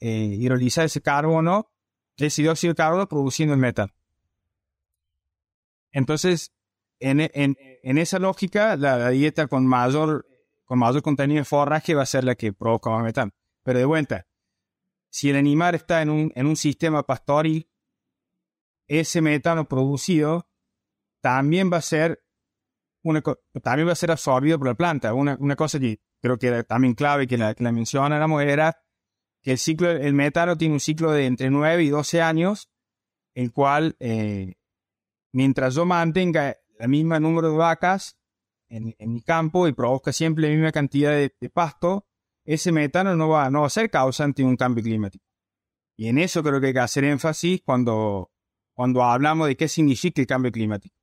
[0.00, 1.70] eh, hidrolizar ese carbono,
[2.16, 3.92] ese dióxido de carbono produciendo el metano.
[5.92, 6.54] Entonces,
[7.00, 7.20] en,
[7.82, 10.26] esa lógica, la, dieta con mayor,
[10.64, 13.32] con mayor contenido de forraje va a ser la que provoca más metano.
[13.62, 14.26] Pero de vuelta,
[15.10, 17.68] si el animal está en un, en un sistema pastoril,
[18.86, 20.48] ese metano producido
[21.20, 22.24] también va a ser
[23.62, 25.14] también va a ser absorbido por la planta.
[25.14, 28.76] Una, cosa que creo que era también clave que la, que la mencionáramos era
[29.42, 32.70] que el ciclo, el metano tiene un ciclo de entre 9 y 12 años,
[33.34, 34.54] el cual, eh,
[35.32, 38.18] mientras yo mantenga el mismo número de vacas
[38.68, 42.06] en, mi campo y produzca siempre la misma cantidad de, pasto,
[42.44, 45.24] ese metano no va, no va a ser causante de un cambio climático.
[45.96, 48.30] Y en eso creo que hay que hacer énfasis cuando,
[48.72, 50.94] cuando hablamos de qué significa el cambio climático.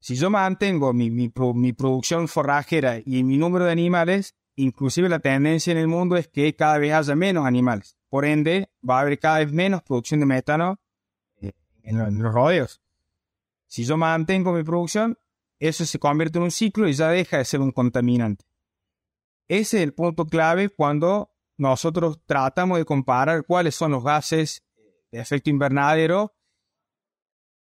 [0.00, 1.28] Si yo mantengo mi, mi,
[1.72, 6.54] producción forrajera y mi número de animales, inclusive la tendencia en el mundo es que
[6.54, 7.96] cada vez haya menos animales.
[8.08, 10.80] Por ende, va a haber cada vez menos producción de metano
[11.40, 12.80] eh, en los rodeos.
[13.66, 15.18] Si yo mantengo mi producción,
[15.58, 18.44] eso se convierte en un ciclo y ya deja de ser un contaminante.
[19.48, 24.62] Ese es el punto clave cuando nosotros tratamos de comparar cuáles son los gases
[25.10, 26.34] de efecto invernadero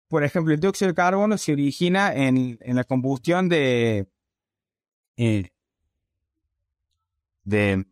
[0.08, 4.06] por ejemplo, el dióxido de carbono se origina en, la combustión de,
[5.16, 5.50] eh,
[7.44, 7.86] de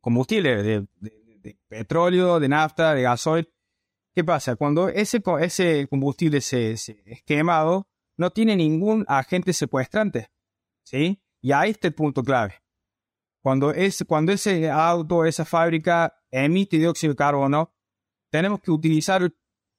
[0.00, 0.86] combustible, de,
[1.68, 3.48] petróleo, de nafta, de gasoil.
[4.14, 4.56] ¿Qué pasa?
[4.56, 10.30] Cuando ese, ese combustible se, es quemado, no tiene ningún agente secuestrante.
[10.84, 11.22] ¿Sí?
[11.40, 12.62] Y ahí está el punto clave.
[13.40, 17.74] Cuando, es, cuando ese auto, esa fábrica emite dióxido de carbono,
[18.30, 19.32] tenemos que utilizar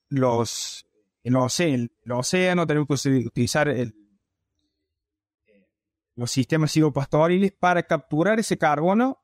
[0.10, 0.86] los,
[1.24, 1.60] en los
[2.06, 3.74] océanos, tenemos que utilizar
[6.16, 9.24] los sistemas silvopastoriles para capturar ese carbono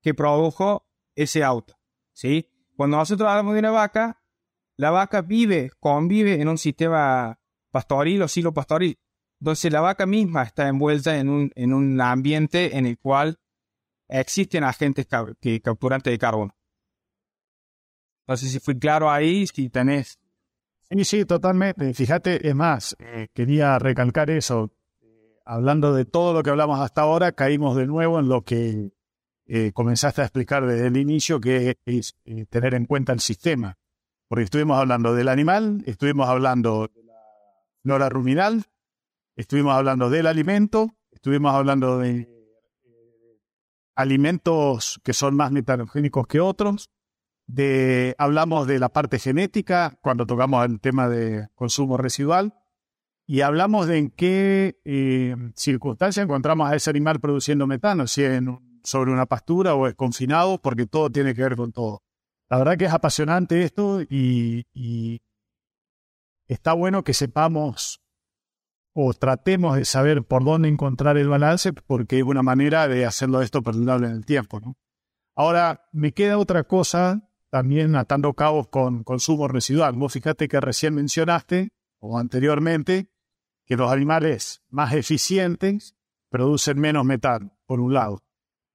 [0.00, 1.78] que produjo ese auto.
[2.12, 2.50] ¿sí?
[2.76, 4.22] Cuando nosotros hablamos de una vaca,
[4.76, 7.38] la vaca vive, convive en un sistema
[7.70, 8.98] pastoril o silopastoril.
[9.40, 13.38] Entonces la vaca misma está envuelta en un, en un ambiente en el cual
[14.08, 15.06] existen agentes
[15.40, 16.56] que capturantes de carbono.
[18.26, 20.18] No sé si fui claro ahí, si tenés
[20.94, 21.92] Sí, sí, totalmente.
[21.92, 24.70] Fíjate, es más, eh, quería recalcar eso.
[25.44, 28.92] Hablando de todo lo que hablamos hasta ahora, caímos de nuevo en lo que
[29.46, 33.76] eh, comenzaste a explicar desde el inicio, que es eh, tener en cuenta el sistema.
[34.28, 37.20] Porque estuvimos hablando del animal, estuvimos hablando de la
[37.82, 38.62] flora ruminal,
[39.34, 42.28] estuvimos hablando del alimento, estuvimos hablando de
[43.96, 46.88] alimentos que son más metanogénicos que otros,
[47.46, 52.54] de, hablamos de la parte genética cuando tocamos el tema de consumo residual
[53.26, 58.42] y hablamos de en qué eh, circunstancia encontramos a ese animal produciendo metano, si es
[58.82, 62.02] sobre una pastura o es confinado, porque todo tiene que ver con todo.
[62.50, 64.66] La verdad que es apasionante esto y,
[66.46, 68.02] está bueno que sepamos
[68.92, 73.40] o tratemos de saber por dónde encontrar el balance, porque es una manera de hacerlo
[73.40, 74.60] esto perdurable en el tiempo.
[75.34, 79.94] Ahora, me queda otra cosa también atando cabos con consumo residual.
[79.94, 81.68] Vos fíjate que recién mencionaste,
[82.00, 83.06] o anteriormente,
[83.64, 85.94] que los animales más eficientes
[86.30, 88.24] producen menos metano, por un lado.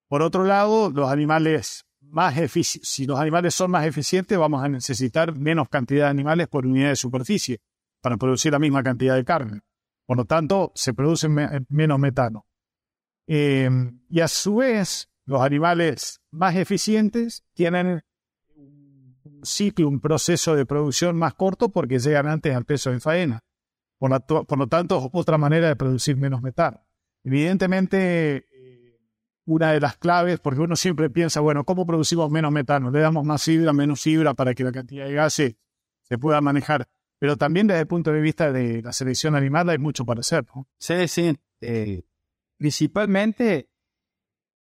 [0.08, 5.36] Por otro lado, los animales más si los animales son más eficientes, vamos a necesitar
[5.36, 7.60] menos cantidad de animales por unidad de superficie
[8.02, 9.60] para producir la misma cantidad de carne.
[10.06, 12.46] Por lo tanto, se produce menos metano.
[13.28, 13.70] Eh,
[14.08, 18.04] y a su vez, los animales más eficientes tienen
[19.44, 23.40] ciclo, un proceso de producción más corto porque llegan antes al peso de faena.
[23.98, 24.12] Por,
[24.58, 26.82] lo tanto, otra manera de producir menos metano.
[27.24, 28.98] Evidentemente, eh,
[29.46, 32.92] una de las claves, porque uno siempre piensa, bueno, ¿cómo producimos menos metano?
[32.92, 35.56] Le damos más fibra, menos fibra para que la cantidad de gases
[36.04, 36.88] se pueda manejar.
[37.20, 40.46] Pero también desde el punto de vista de la selección animal hay mucho para hacer.
[40.80, 41.38] Sí, sí.
[41.60, 42.04] Eh,
[42.58, 43.69] principalmente,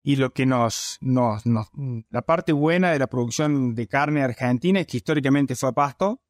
[0.07, 1.67] y lo que nos, nos, nos,
[2.11, 6.23] la parte buena de la producción de carne argentina es que históricamente fue a pasto,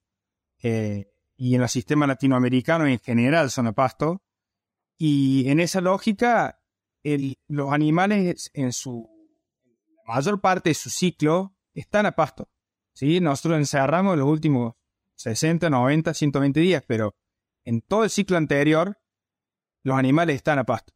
[0.62, 4.22] eh, y en el sistema latinoamericano en general son a pasto,
[4.96, 6.58] y en esa lógica,
[7.02, 9.10] el, los animales en su
[10.06, 12.48] la mayor parte de su ciclo están a pasto.
[12.94, 13.20] ¿sí?
[13.20, 14.72] Nosotros encerramos los últimos
[15.16, 17.14] 60, 90, 120 días, pero
[17.62, 18.98] en todo el ciclo anterior,
[19.82, 20.95] los animales están a pasto.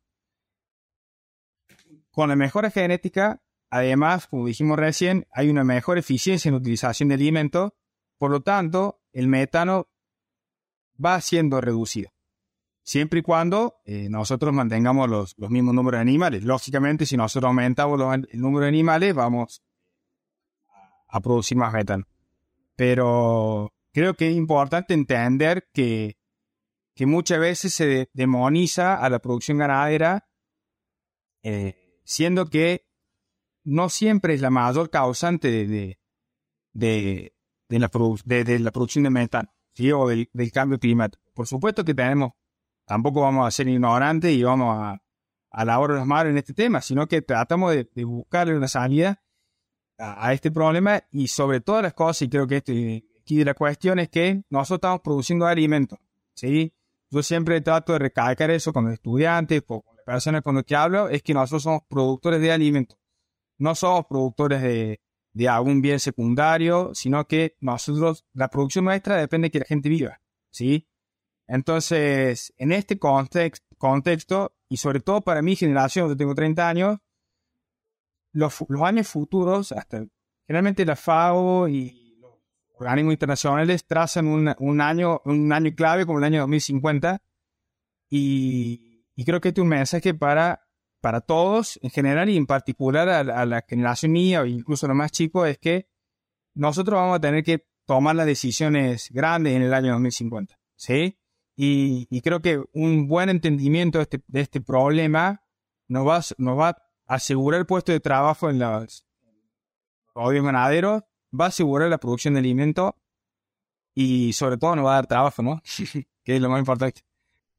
[2.10, 7.08] Con la mejora genética, además, como dijimos recién, hay una mejor eficiencia en la utilización
[7.08, 7.72] de alimentos,
[8.18, 9.88] por lo tanto, el metano
[11.02, 12.10] va siendo reducido.
[12.82, 16.44] Siempre y cuando eh, nosotros mantengamos los, los, mismos números de animales.
[16.44, 19.62] Lógicamente, si nosotros aumentamos los, el número de animales, vamos
[21.08, 22.04] a producir más metano.
[22.76, 26.16] Pero creo que es importante entender que,
[26.94, 30.28] que muchas veces se demoniza a la producción ganadera,
[31.42, 31.79] eh,
[32.10, 32.84] siendo que
[33.62, 36.00] no siempre es la mayor causante de, de,
[36.72, 37.34] de,
[37.68, 37.88] de la,
[38.24, 39.92] de, la, producción de metano ¿sí?
[39.92, 41.22] o del, cambio climático.
[41.34, 42.32] Por supuesto que tenemos,
[42.84, 45.00] tampoco vamos a ser ignorantes y vamos a,
[45.52, 48.56] a la hora de las madres en este tema, sino que tratamos de, de buscarle
[48.56, 49.22] una salida
[49.96, 54.00] a, este problema y sobre todas las cosas, y creo que este y la cuestión
[54.00, 56.00] es que nosotros estamos produciendo alimentos,
[56.34, 56.74] ¿sí?
[57.08, 61.22] Yo siempre trato de recalcar eso con los estudiantes, con personas con que hablo, es
[61.22, 62.98] que nosotros somos productores de alimentos.
[63.58, 65.00] No somos productores de,
[65.32, 69.88] de algún bien secundario, sino que nosotros, la producción nuestra depende de que la gente
[69.88, 70.20] viva,
[70.50, 70.88] ¿sí?
[71.46, 76.98] Entonces, en este contexto, contexto y sobre todo para mi generación, yo tengo 30 años,
[78.32, 80.04] los, los años futuros, hasta
[80.46, 82.20] generalmente la FAO y
[82.78, 87.20] organismos internacionales trazan un, un, año, un año clave como el año 2050
[88.10, 88.89] y,
[89.20, 90.66] y creo que es un mensaje para,
[91.02, 94.88] para todos en general y en particular a, a la generación mía o incluso a
[94.88, 95.90] los más chicos es que
[96.54, 101.18] nosotros vamos a tener que tomar las decisiones grandes en el año 2050, ¿sí?
[101.54, 105.44] Y, creo que un buen entendimiento de este, de este problema
[105.86, 109.04] nos va, nos va a asegurar el puesto de trabajo en los
[110.14, 111.02] odios ganaderos
[111.38, 112.96] va a asegurar la producción de alimento
[113.94, 115.60] y sobre todo nos va a dar trabajo, ¿no?
[116.24, 117.02] que es lo más importante.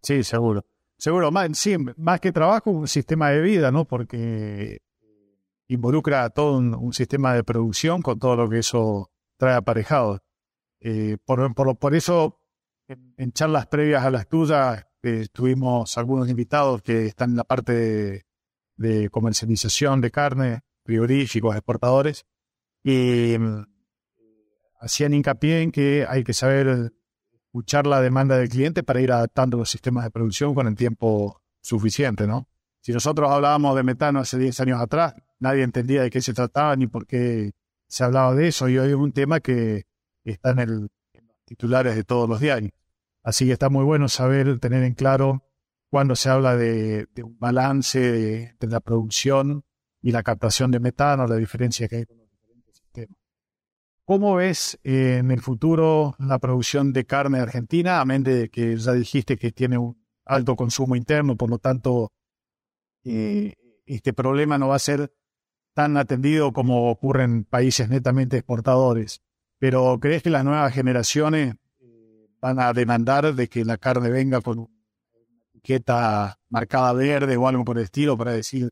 [0.02, 0.66] Sí, seguro.
[1.02, 3.86] Seguro, más, sí, más que trabajo, un sistema de vida, ¿no?
[3.86, 4.78] Porque
[5.68, 10.20] involucra todo un, sistema de producción con todo lo que eso trae aparejado.
[10.80, 12.40] Eh, por, por, eso,
[12.88, 17.74] en, charlas previas a las tuyas, eh, tuvimos algunos invitados que están en la parte
[17.74, 18.26] de,
[18.76, 22.28] de comercialización de carne, frigoríficos, exportadores,
[22.84, 23.64] y mm,
[24.82, 26.94] hacían hincapié en que hay que saber
[27.52, 31.42] escuchar la demanda del cliente para ir adaptando los sistemas de producción con el tiempo
[31.62, 32.48] suficiente, ¿no?
[32.80, 36.78] Si nosotros hablábamos de metano hace 10 años atrás, nadie entendía de qué se trataba
[36.78, 37.52] ni por qué
[37.88, 39.84] se hablaba de eso, y hoy es un tema que
[40.24, 42.72] está en, el, en los titulares de todos los diarios.
[43.22, 45.44] Así que está muy bueno saber, tener en claro
[45.90, 49.66] cuando se habla de, un balance de, de, la producción
[50.02, 52.21] y la captación de metano, la diferencia que hay con
[54.12, 58.76] ¿Cómo ves eh, en el futuro la producción de carne argentina, a mente de que
[58.76, 62.12] ya dijiste que tiene un alto consumo interno, por lo tanto,
[63.06, 63.54] eh,
[63.86, 65.14] este problema no va a ser
[65.74, 69.22] tan atendido como ocurre en países netamente exportadores?
[69.60, 74.42] Pero ¿crees que las nuevas generaciones eh, van a demandar de que la carne venga
[74.42, 74.70] con una
[75.54, 78.72] etiqueta marcada verde o algo por el estilo para decir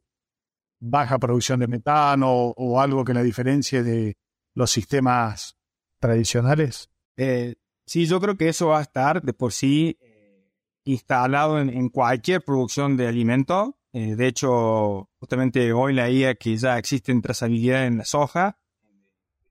[0.82, 4.17] baja producción de metano o algo que la diferencia de
[4.53, 5.57] los sistemas
[5.99, 6.89] tradicionales?
[7.17, 10.51] Eh, sí, yo creo que eso va a estar de por sí eh,
[10.83, 13.77] instalado en, cualquier producción de alimento.
[13.91, 18.59] Eh, de hecho, justamente hoy leía que ya existen trazabilidad en la soja,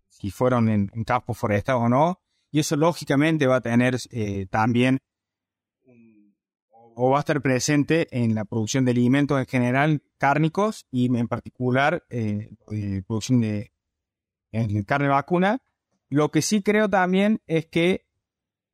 [0.09, 2.21] si fueron en, en campos forestales o no,
[2.51, 3.99] y eso lógicamente va a tener
[4.51, 4.99] también
[7.01, 11.29] o va a estar presente en la producción de alimentos en general cárnicos y en
[11.29, 12.05] particular
[13.07, 13.71] producción de
[14.53, 15.63] en carne vacuna.
[16.09, 18.07] Lo que sí creo también es que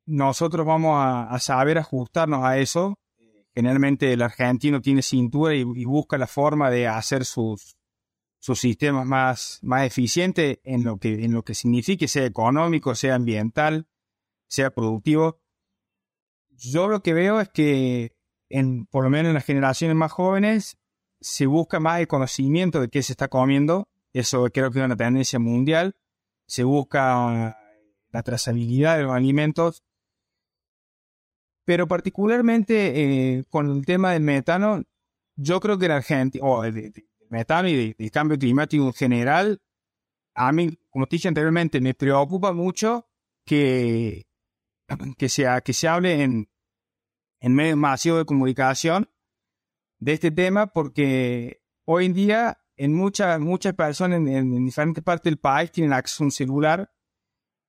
[0.05, 2.99] nosotros vamos a, saber ajustarnos a eso.
[3.53, 7.77] Generalmente el argentino tiene cintura y, busca la forma de hacer sus,
[8.39, 13.15] sus sistemas más, más eficientes en lo, que, en lo que signifique, sea económico, sea
[13.15, 13.87] ambiental,
[14.47, 15.39] sea productivo.
[16.49, 18.15] Yo lo que veo es que,
[18.49, 20.77] en, por lo menos en las generaciones más jóvenes,
[21.19, 23.89] se busca más el conocimiento de qué se está comiendo.
[24.15, 25.93] Eso creo que es una tendencia mundial.
[26.47, 27.59] Se busca
[28.11, 29.83] la trazabilidad de los alimentos.
[31.65, 32.93] Pero particularmente
[33.39, 34.83] eh, con el tema del metano,
[35.35, 36.93] yo creo que en Argentina, o del
[37.29, 39.61] metano y del cambio climático en general,
[40.33, 43.09] a mí, como te dije anteriormente, me preocupa mucho
[43.45, 44.27] que,
[45.17, 46.49] que, sea, que se hable en,
[47.41, 49.09] en medios masivos de comunicación
[49.99, 55.37] de este tema porque hoy en día en muchas muchas personas en, diferentes partes del
[55.37, 56.91] país tienen acceso a un celular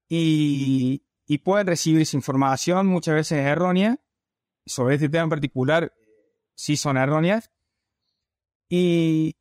[0.08, 3.98] y, y pueden recibir esa información muchas veces errónea
[4.64, 5.92] sobre este tema en particular
[6.54, 7.50] sí son erróneas
[8.68, 9.36] y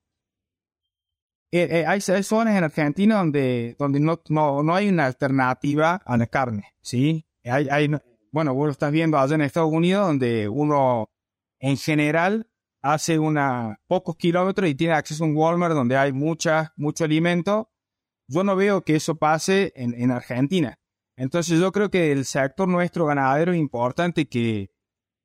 [1.52, 6.18] eh, eh, hay, zonas en Argentina donde, donde no, no, no, hay una alternativa a
[6.18, 7.26] la carne, ¿sí?
[7.46, 7.90] Hay, hay,
[8.32, 11.10] bueno, vos lo estás viendo allá en Estados Unidos donde uno
[11.60, 12.50] en general
[12.86, 17.72] hace una, pocos kilómetros y tiene acceso a un Walmart donde hay mucha, mucho alimento.
[18.28, 20.78] Yo no veo que eso pase en, en Argentina.
[21.18, 24.70] Entonces yo creo que el sector nuestro ganadero es importante que,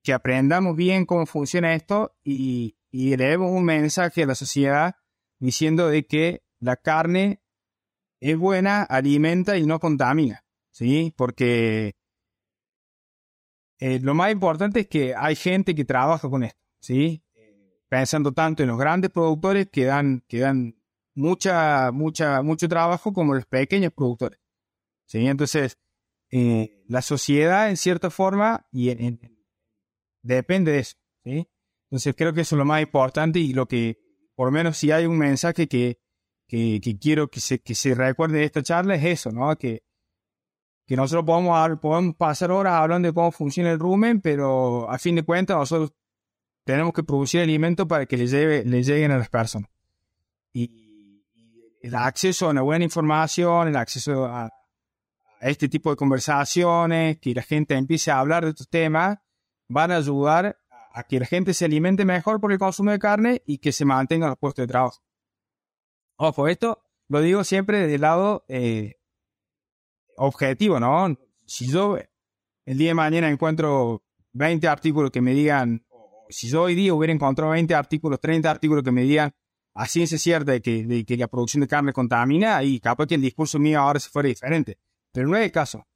[0.02, 4.94] que aprendamos bien cómo funciona esto y, y le demos un mensaje a la sociedad
[5.38, 7.42] diciendo de que la carne
[8.20, 11.12] es buena, alimenta y no contamina, ¿sí?
[11.14, 11.94] Porque
[13.80, 16.58] eh, lo más importante es que hay gente que trabaja con esto.
[17.90, 20.80] Pensando tanto en los grandes productores que dan, que dan
[21.14, 24.38] mucha, mucha, mucho trabajo como los pequeños productores.
[25.06, 25.26] ¿sí?
[25.26, 25.76] Entonces,
[26.30, 28.94] eh, la sociedad en cierta forma y
[30.22, 30.96] depende de eso.
[31.24, 31.48] ¿sí?
[31.90, 33.98] Entonces, creo que eso es lo más importante y lo que,
[34.36, 36.00] por lo menos si hay un mensaje que,
[36.46, 39.56] que, quiero que se, que se recuerde de esta charla es eso, ¿no?
[39.56, 39.82] Que,
[40.86, 45.16] que nosotros podemos, podemos pasar horas hablando de cómo funciona el rumen, pero a fin
[45.16, 45.92] de cuentas nosotros
[46.64, 49.70] tenemos que producir alimentos para que les, le lleguen a las personas.
[50.52, 50.88] Y,
[51.82, 54.50] el acceso a una buena información, el acceso a,
[55.40, 59.18] este tipo de conversaciones, que la gente empiece a hablar de estos temas,
[59.68, 60.58] van a ayudar
[60.92, 63.86] a que la gente se alimente mejor por el consumo de carne y que se
[63.86, 65.00] mantenga los puestos de trabajo.
[66.16, 68.96] Ojo, esto lo digo siempre desde el lado eh,
[70.16, 71.16] objetivo, ¿no?
[71.46, 71.96] Si yo
[72.66, 74.02] el día de mañana encuentro
[74.32, 75.86] 20 artículos que me digan
[76.30, 79.32] si yo hoy día hubiera encontrado 20 artículos, 30 artículos que me digan
[79.74, 83.14] a ciencia cierta de que, de que la producción de carne contamina, y capaz que
[83.14, 84.78] el discurso mío ahora se fuera diferente.
[85.12, 85.86] Pero no es el caso.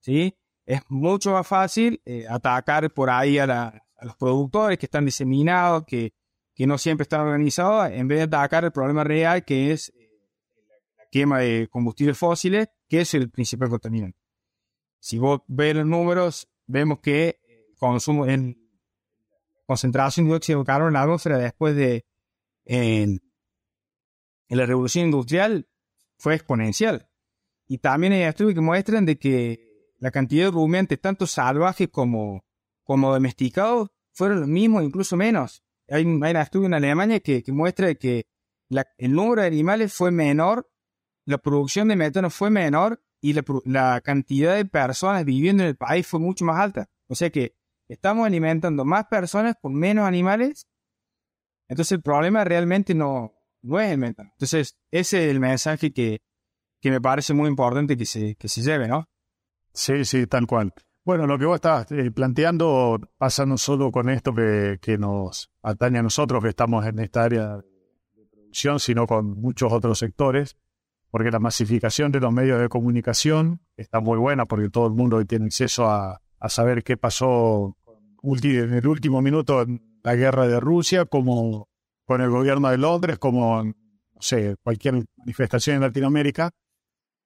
[0.00, 0.36] ¿sí?
[0.64, 6.12] Es mucho más fácil eh, atacar por ahí a, los productores que están diseminados, que,
[6.54, 10.10] que no siempre están organizados, en vez de atacar el problema real que es eh,
[10.96, 14.18] la quema de combustibles fósiles, que es el principal contaminante.
[14.98, 18.65] Si vos ves los números, vemos que el consumo en
[19.68, 22.04] de dióxido de carbono en la atmósfera después de
[22.64, 23.20] en,
[24.48, 25.68] la revolución industrial
[26.18, 27.08] fue exponencial.
[27.66, 32.44] Y también hay estudios que muestran de que la cantidad de rumiantes, tanto salvajes como,
[32.84, 35.64] como domesticados, fueron los mismos, incluso menos.
[35.88, 38.26] Hay, un estudio en Alemania que, muestra que
[38.98, 40.70] el número de animales fue menor,
[41.24, 45.76] la producción de metano fue menor y la, la cantidad de personas viviendo en el
[45.76, 46.88] país fue mucho más alta.
[47.08, 47.56] O sea que
[47.88, 50.66] Estamos alimentando más personas con menos animales.
[51.68, 54.30] Entonces el problema realmente no, no es el metano.
[54.32, 56.20] Entonces ese es el mensaje que,
[56.80, 59.08] que me parece muy importante que se, que se lleve, ¿no?
[59.72, 60.72] Sí, sí, tal cual.
[61.04, 65.52] Bueno, lo que vos estás eh, planteando pasa no solo con esto que, que, nos
[65.62, 70.56] atañe a nosotros que estamos en esta área de producción, sino con muchos otros sectores,
[71.10, 75.18] porque la masificación de los medios de comunicación está muy buena porque todo el mundo
[75.18, 77.76] hoy tiene acceso a, a saber qué pasó
[78.42, 81.68] en el último minuto en la guerra de Rusia, como
[82.04, 83.74] con el gobierno de Londres, como, no
[84.20, 86.50] sé, cualquier manifestación en Latinoamérica.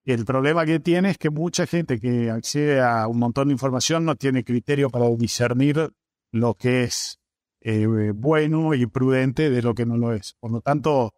[0.05, 4.05] El problema que tiene es que mucha gente que accede a un montón de información
[4.05, 5.91] no tiene criterio para discernir
[6.33, 7.19] lo que es
[7.61, 10.35] eh, bueno y prudente de lo que no lo es.
[10.41, 11.13] Por lo tanto,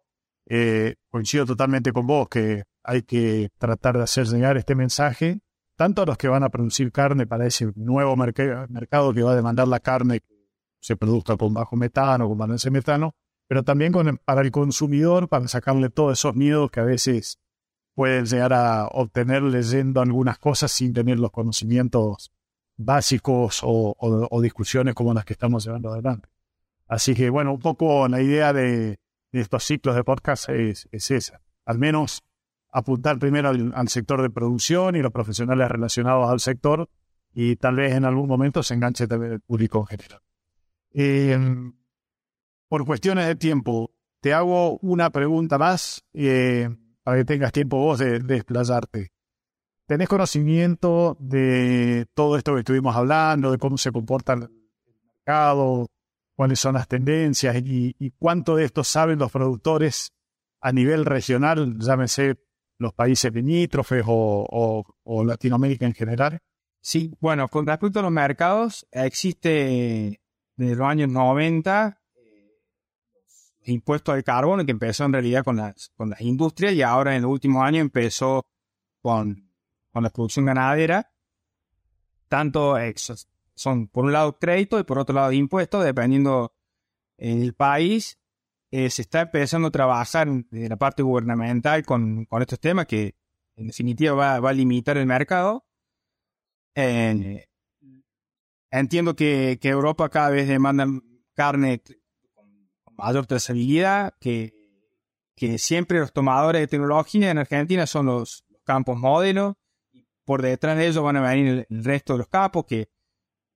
[0.45, 5.39] eh, coincido totalmente con vos que hay que tratar de hacer llegar este mensaje
[5.75, 9.35] tanto a los que van a producir carne para ese nuevo mercado que va a
[9.35, 10.33] demandar la carne que
[10.79, 13.15] se produzca con bajo metano, con balance metano,
[13.47, 13.93] pero también
[14.25, 17.39] para el consumidor, para sacarle todos esos miedos que a veces
[17.95, 22.31] pueden llegar a obtener leyendo algunas cosas sin tener los conocimientos
[22.75, 26.29] básicos o, discusiones como las que estamos llevando adelante.
[26.87, 28.99] Así que bueno, un poco la idea de,
[29.31, 31.41] estos ciclos de podcast es esa.
[31.65, 32.23] Al menos
[32.73, 36.89] apuntar primero al, sector de producción y los profesionales relacionados al sector
[37.31, 40.21] y tal vez en algún momento se enganche también el público en general.
[40.91, 41.37] Eh,
[42.67, 46.69] por cuestiones de tiempo, te hago una pregunta más eh,
[47.03, 49.09] para que tengas tiempo vos de, de.
[49.85, 54.49] ¿Tenés conocimiento de todo esto que estuvimos hablando, de cómo se comporta el
[55.05, 55.87] mercado,
[56.35, 60.11] cuáles son las tendencias y cuánto de esto saben los productores
[60.61, 62.39] a nivel regional, llámese
[62.83, 66.39] los países limítrofes o, o, Latinoamérica en general?
[66.81, 70.21] Sí, bueno, con respecto a los mercados, existe
[70.55, 76.09] desde los años 90 eh, impuesto al carbono que empezó en realidad con las, con
[76.09, 78.45] las industrias y ahora en los últimos años empezó
[79.01, 79.49] con,
[79.91, 81.11] con la producción ganadera.
[82.27, 82.75] Tanto
[83.55, 86.53] son por un lado crédito y por otro lado impuestos, dependiendo
[87.17, 88.17] del país.
[88.75, 93.13] Eh, se está empezando a trabajar en, la parte gubernamental con, con, estos temas que
[93.55, 95.63] en definitiva va, va a limitar el mercado.
[98.71, 100.87] Entiendo que, que, Europa cada vez demanda
[101.35, 101.83] carne
[102.33, 104.55] con mayor trazabilidad, que,
[105.35, 109.55] que siempre los tomadores de tecnología en Argentina son los, campos modelo,
[109.91, 112.89] y por detrás de ellos van a venir el, resto de los campos, que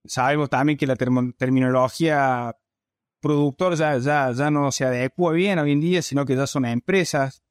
[0.06, 2.56] sabemos también que la terminología
[3.20, 6.66] productor ya, ya, ya no se adecua bien hoy en día, sino que ya son
[6.66, 7.44] empresas,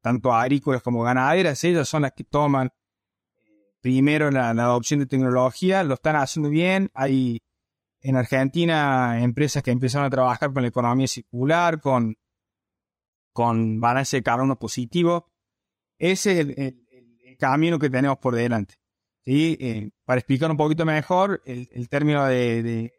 [0.00, 5.84] tanto agrícolas como ganaderas, ellas son las que toman eh, primero la, adopción de tecnología,
[5.84, 6.90] lo están haciendo bien.
[6.94, 7.42] Hay
[8.00, 12.16] en Argentina empresas que empezaron a trabajar con la economía circular, con,
[13.32, 15.30] con balance de carbono positivo.
[15.98, 16.84] Ese es el,
[17.38, 18.74] camino que tenemos por delante.
[19.24, 19.56] ¿sí?
[19.60, 22.92] Eh, para explicar un poquito mejor, el, término de,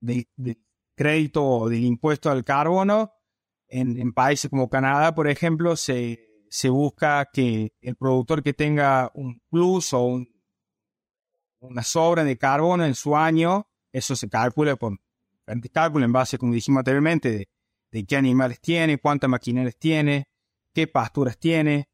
[0.00, 0.58] de
[0.94, 3.12] crédito o del impuesto al carbono,
[3.68, 9.40] en, países como Canadá, por ejemplo, se, se, busca que el productor que tenga un
[9.50, 10.22] plus o
[11.60, 15.00] una sobra de carbono en su año, eso se calcula con
[15.72, 17.48] cálculo en base, como dijimos anteriormente, de,
[17.90, 20.28] de qué animales tiene, cuántas maquinarias tiene,
[20.72, 21.88] qué pasturas tiene,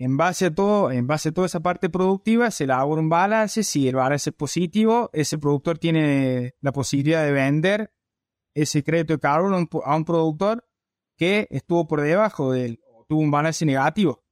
[0.00, 3.64] en base a todo, en base a toda esa parte productiva, se elabora un balance.
[3.64, 7.92] Si el balance es positivo, ese productor tiene la posibilidad de vender
[8.54, 10.64] ese crédito de carbono a un productor
[11.16, 14.24] que estuvo por debajo del, o tuvo un balance negativo.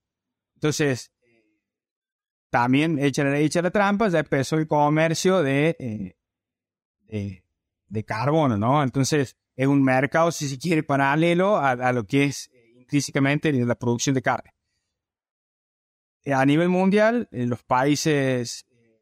[0.54, 1.10] Entonces,
[2.48, 6.14] también echa la, echa la trampa, ya empezó el comercio de,
[7.08, 7.42] eh,
[7.88, 8.84] de, carbono, ¿no?
[8.84, 13.52] Entonces, es un mercado, si se quiere, paralelo a, a lo que es eh, intrínsecamente
[13.52, 14.55] la producción de carne.
[16.26, 19.00] Eh, a nivel mundial, eh, los países eh,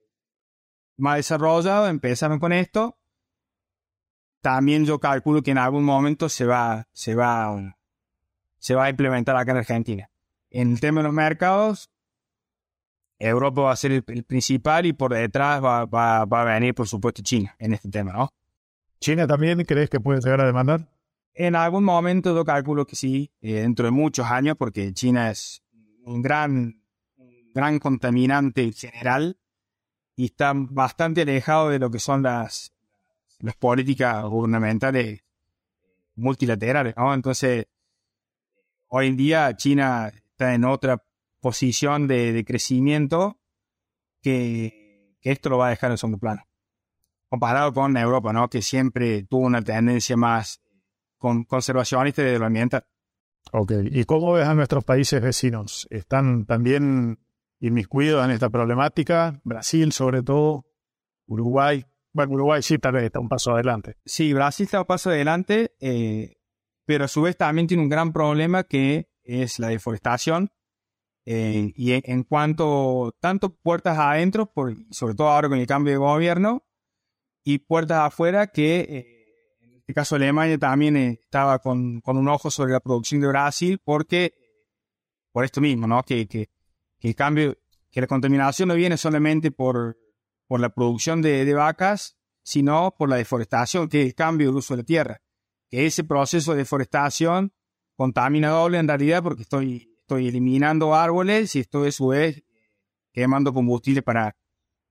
[0.99, 2.99] más desarrollados empezaron con esto.
[4.43, 7.79] También yo calculo que en algún momento se va, se va,
[8.59, 10.11] se va a implementar acá en Argentina.
[10.51, 11.91] En el tema de los mercados,
[13.19, 16.87] Europa va a ser el, principal y por detrás va, va, va, a venir, por
[16.87, 18.29] supuesto, China en este tema, ¿no?
[19.01, 20.91] ¿China también crees que puede llegar a demandar?
[21.33, 25.63] En algún momento yo calculo que sí, dentro de muchos años, porque China es
[26.05, 26.84] un gran
[27.55, 29.39] gran contaminante en general
[30.17, 32.75] y está bastante alejado de lo que son las,
[33.39, 35.23] las políticas gubernamentales
[36.17, 37.15] multilaterales, ¿no?
[37.15, 37.67] Entonces,
[38.89, 41.03] hoy en día China está en otra
[41.41, 43.39] posición de, crecimiento
[44.23, 46.43] que, que, esto lo va a dejar en segundo plano.
[47.29, 48.49] Comparado con Europa, ¿no?
[48.49, 50.61] Que siempre tuvo una tendencia más
[51.19, 52.87] con, conservacionista de lo ambiental.
[53.53, 55.87] Ok, ¿y cómo ves a nuestros países vecinos?
[55.91, 57.19] ¿Están también
[57.67, 60.67] inmiscuidos en esta problemática, Brasil sobre todo,
[61.27, 61.85] Uruguay.
[62.13, 63.97] Bueno, Uruguay sí tal vez está un paso adelante.
[64.05, 66.37] Sí, Brasil está un paso adelante, eh,
[66.85, 70.51] pero a su vez también tiene un gran problema que es la deforestación.
[71.27, 75.99] Eh, y en, cuanto tanto puertas adentro, por, sobre todo ahora con el cambio de
[75.99, 76.65] gobierno,
[77.43, 79.25] y puertas afuera que eh,
[79.63, 83.81] en este caso Alemania también estaba con, con, un ojo sobre la producción de Brasil
[83.83, 84.35] porque
[85.33, 86.03] por esto mismo, ¿no?
[86.03, 86.49] Que, que
[87.05, 87.59] que el cambio,
[87.91, 89.99] que la contaminación no viene solamente por,
[90.47, 94.73] por la producción de, vacas, sino por la deforestación, que es el cambio del uso
[94.73, 95.21] de la tierra.
[95.69, 97.53] Que ese proceso de deforestación
[97.95, 102.43] contamina doble en realidad porque estoy, estoy eliminando árboles y estoy a su vez
[103.13, 104.35] quemando combustible para,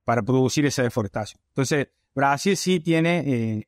[0.03, 1.41] para producir esa deforestación.
[1.47, 3.67] Entonces, Brasil sí tiene, eh,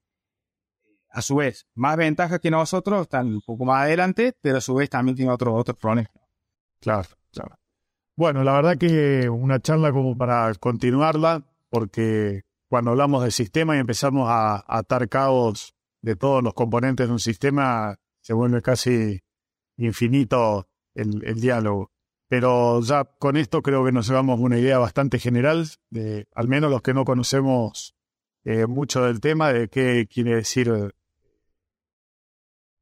[1.09, 4.75] a su vez, más ventajas que nosotros, están un poco más adelante, pero a su
[4.75, 6.11] vez también tiene otros otros problemas.
[6.79, 7.09] Claro.
[8.18, 13.80] Bueno, la verdad que una charla como para continuarla, porque cuando hablamos del sistema y
[13.80, 19.20] empezamos a, atar cabos de todos los componentes de un sistema, se vuelve casi
[19.78, 21.91] infinito el, diálogo.
[22.30, 26.72] Pero ya con esto creo que nos llevamos una idea bastante general, de al menos
[26.72, 27.95] los que no conocemos
[28.45, 30.93] eh, mucho del tema, de qué quiere decir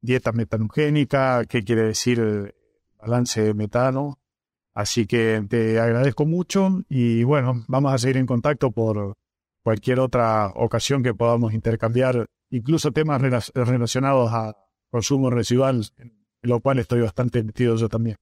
[0.00, 2.54] dieta metanogénica, qué quiere decir
[2.98, 4.20] balance de metano.
[4.74, 9.14] Así que te agradezco mucho y bueno, vamos a seguir en contacto por
[9.62, 13.22] cualquier otra ocasión que podamos intercambiar, incluso temas
[13.54, 14.56] relacionados a
[14.90, 18.16] consumo residual, en lo cual estoy bastante metido yo también.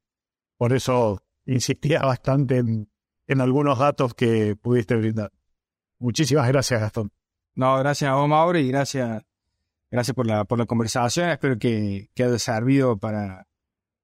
[0.59, 2.89] Por eso insistía bastante en,
[3.41, 5.33] algunos datos que pudiste brindar.
[5.99, 7.11] Muchísimas gracias, Gastón.
[7.55, 9.23] No, gracias a vos, Mauro, y gracias,
[9.91, 11.31] gracias por la, por la conversación.
[11.31, 13.47] Espero que, que haya servido para,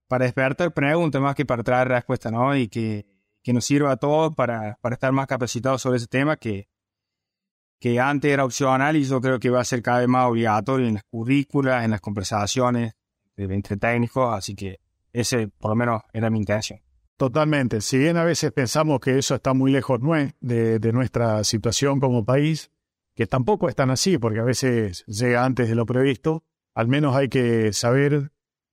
[0.08, 2.56] para despertar preguntas más que para traer respuestas, ¿no?
[2.56, 3.06] Y que,
[3.42, 6.68] que nos sirva a todos para, para estar más capacitados sobre ese tema que,
[7.78, 10.88] que antes era opcional y yo creo que va a ser cada vez más obligatorio
[10.88, 12.94] en las currículas, en las conversaciones
[13.36, 14.80] entre técnicos, así que
[15.12, 16.80] ese por lo menos era mi intención.
[17.16, 17.80] Totalmente.
[17.80, 20.00] Si bien a veces pensamos que eso está muy lejos
[20.40, 22.70] de, de nuestra situación como país,
[23.14, 26.44] que tampoco es tan así, porque a veces llega antes de lo previsto,
[26.74, 28.30] al menos hay que saber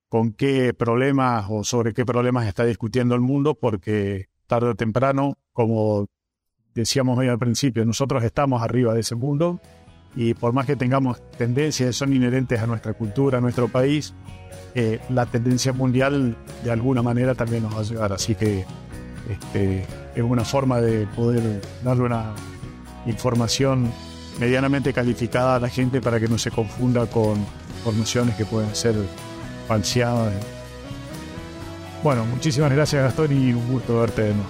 [0.08, 5.38] con qué problemas o sobre qué problemas está discutiendo el mundo, porque tarde o temprano,
[5.52, 6.06] como
[6.74, 9.60] decíamos hoy al principio, nosotros estamos arriba de ese mundo
[10.14, 14.14] y por más que tengamos tendencias que son inherentes a nuestra cultura, a nuestro país,
[14.74, 18.12] eh, la tendencia mundial de alguna manera también nos va a llegar.
[18.12, 18.64] Así que
[19.30, 19.84] este,
[20.14, 22.34] es una forma de poder darle una
[23.06, 23.90] información
[24.38, 27.44] medianamente calificada a la gente para que no se confunda con
[27.84, 28.94] formaciones que pueden ser
[29.66, 30.34] falseadas.
[32.02, 34.48] Bueno, muchísimas gracias Gastón y un gusto verte de nuevo.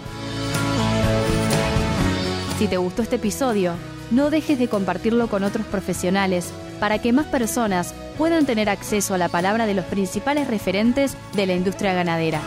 [2.58, 3.74] Si te gustó este episodio,
[4.10, 9.18] no dejes de compartirlo con otros profesionales para que más personas puedan tener acceso a
[9.18, 12.40] la palabra de los principales referentes de la industria ganadera.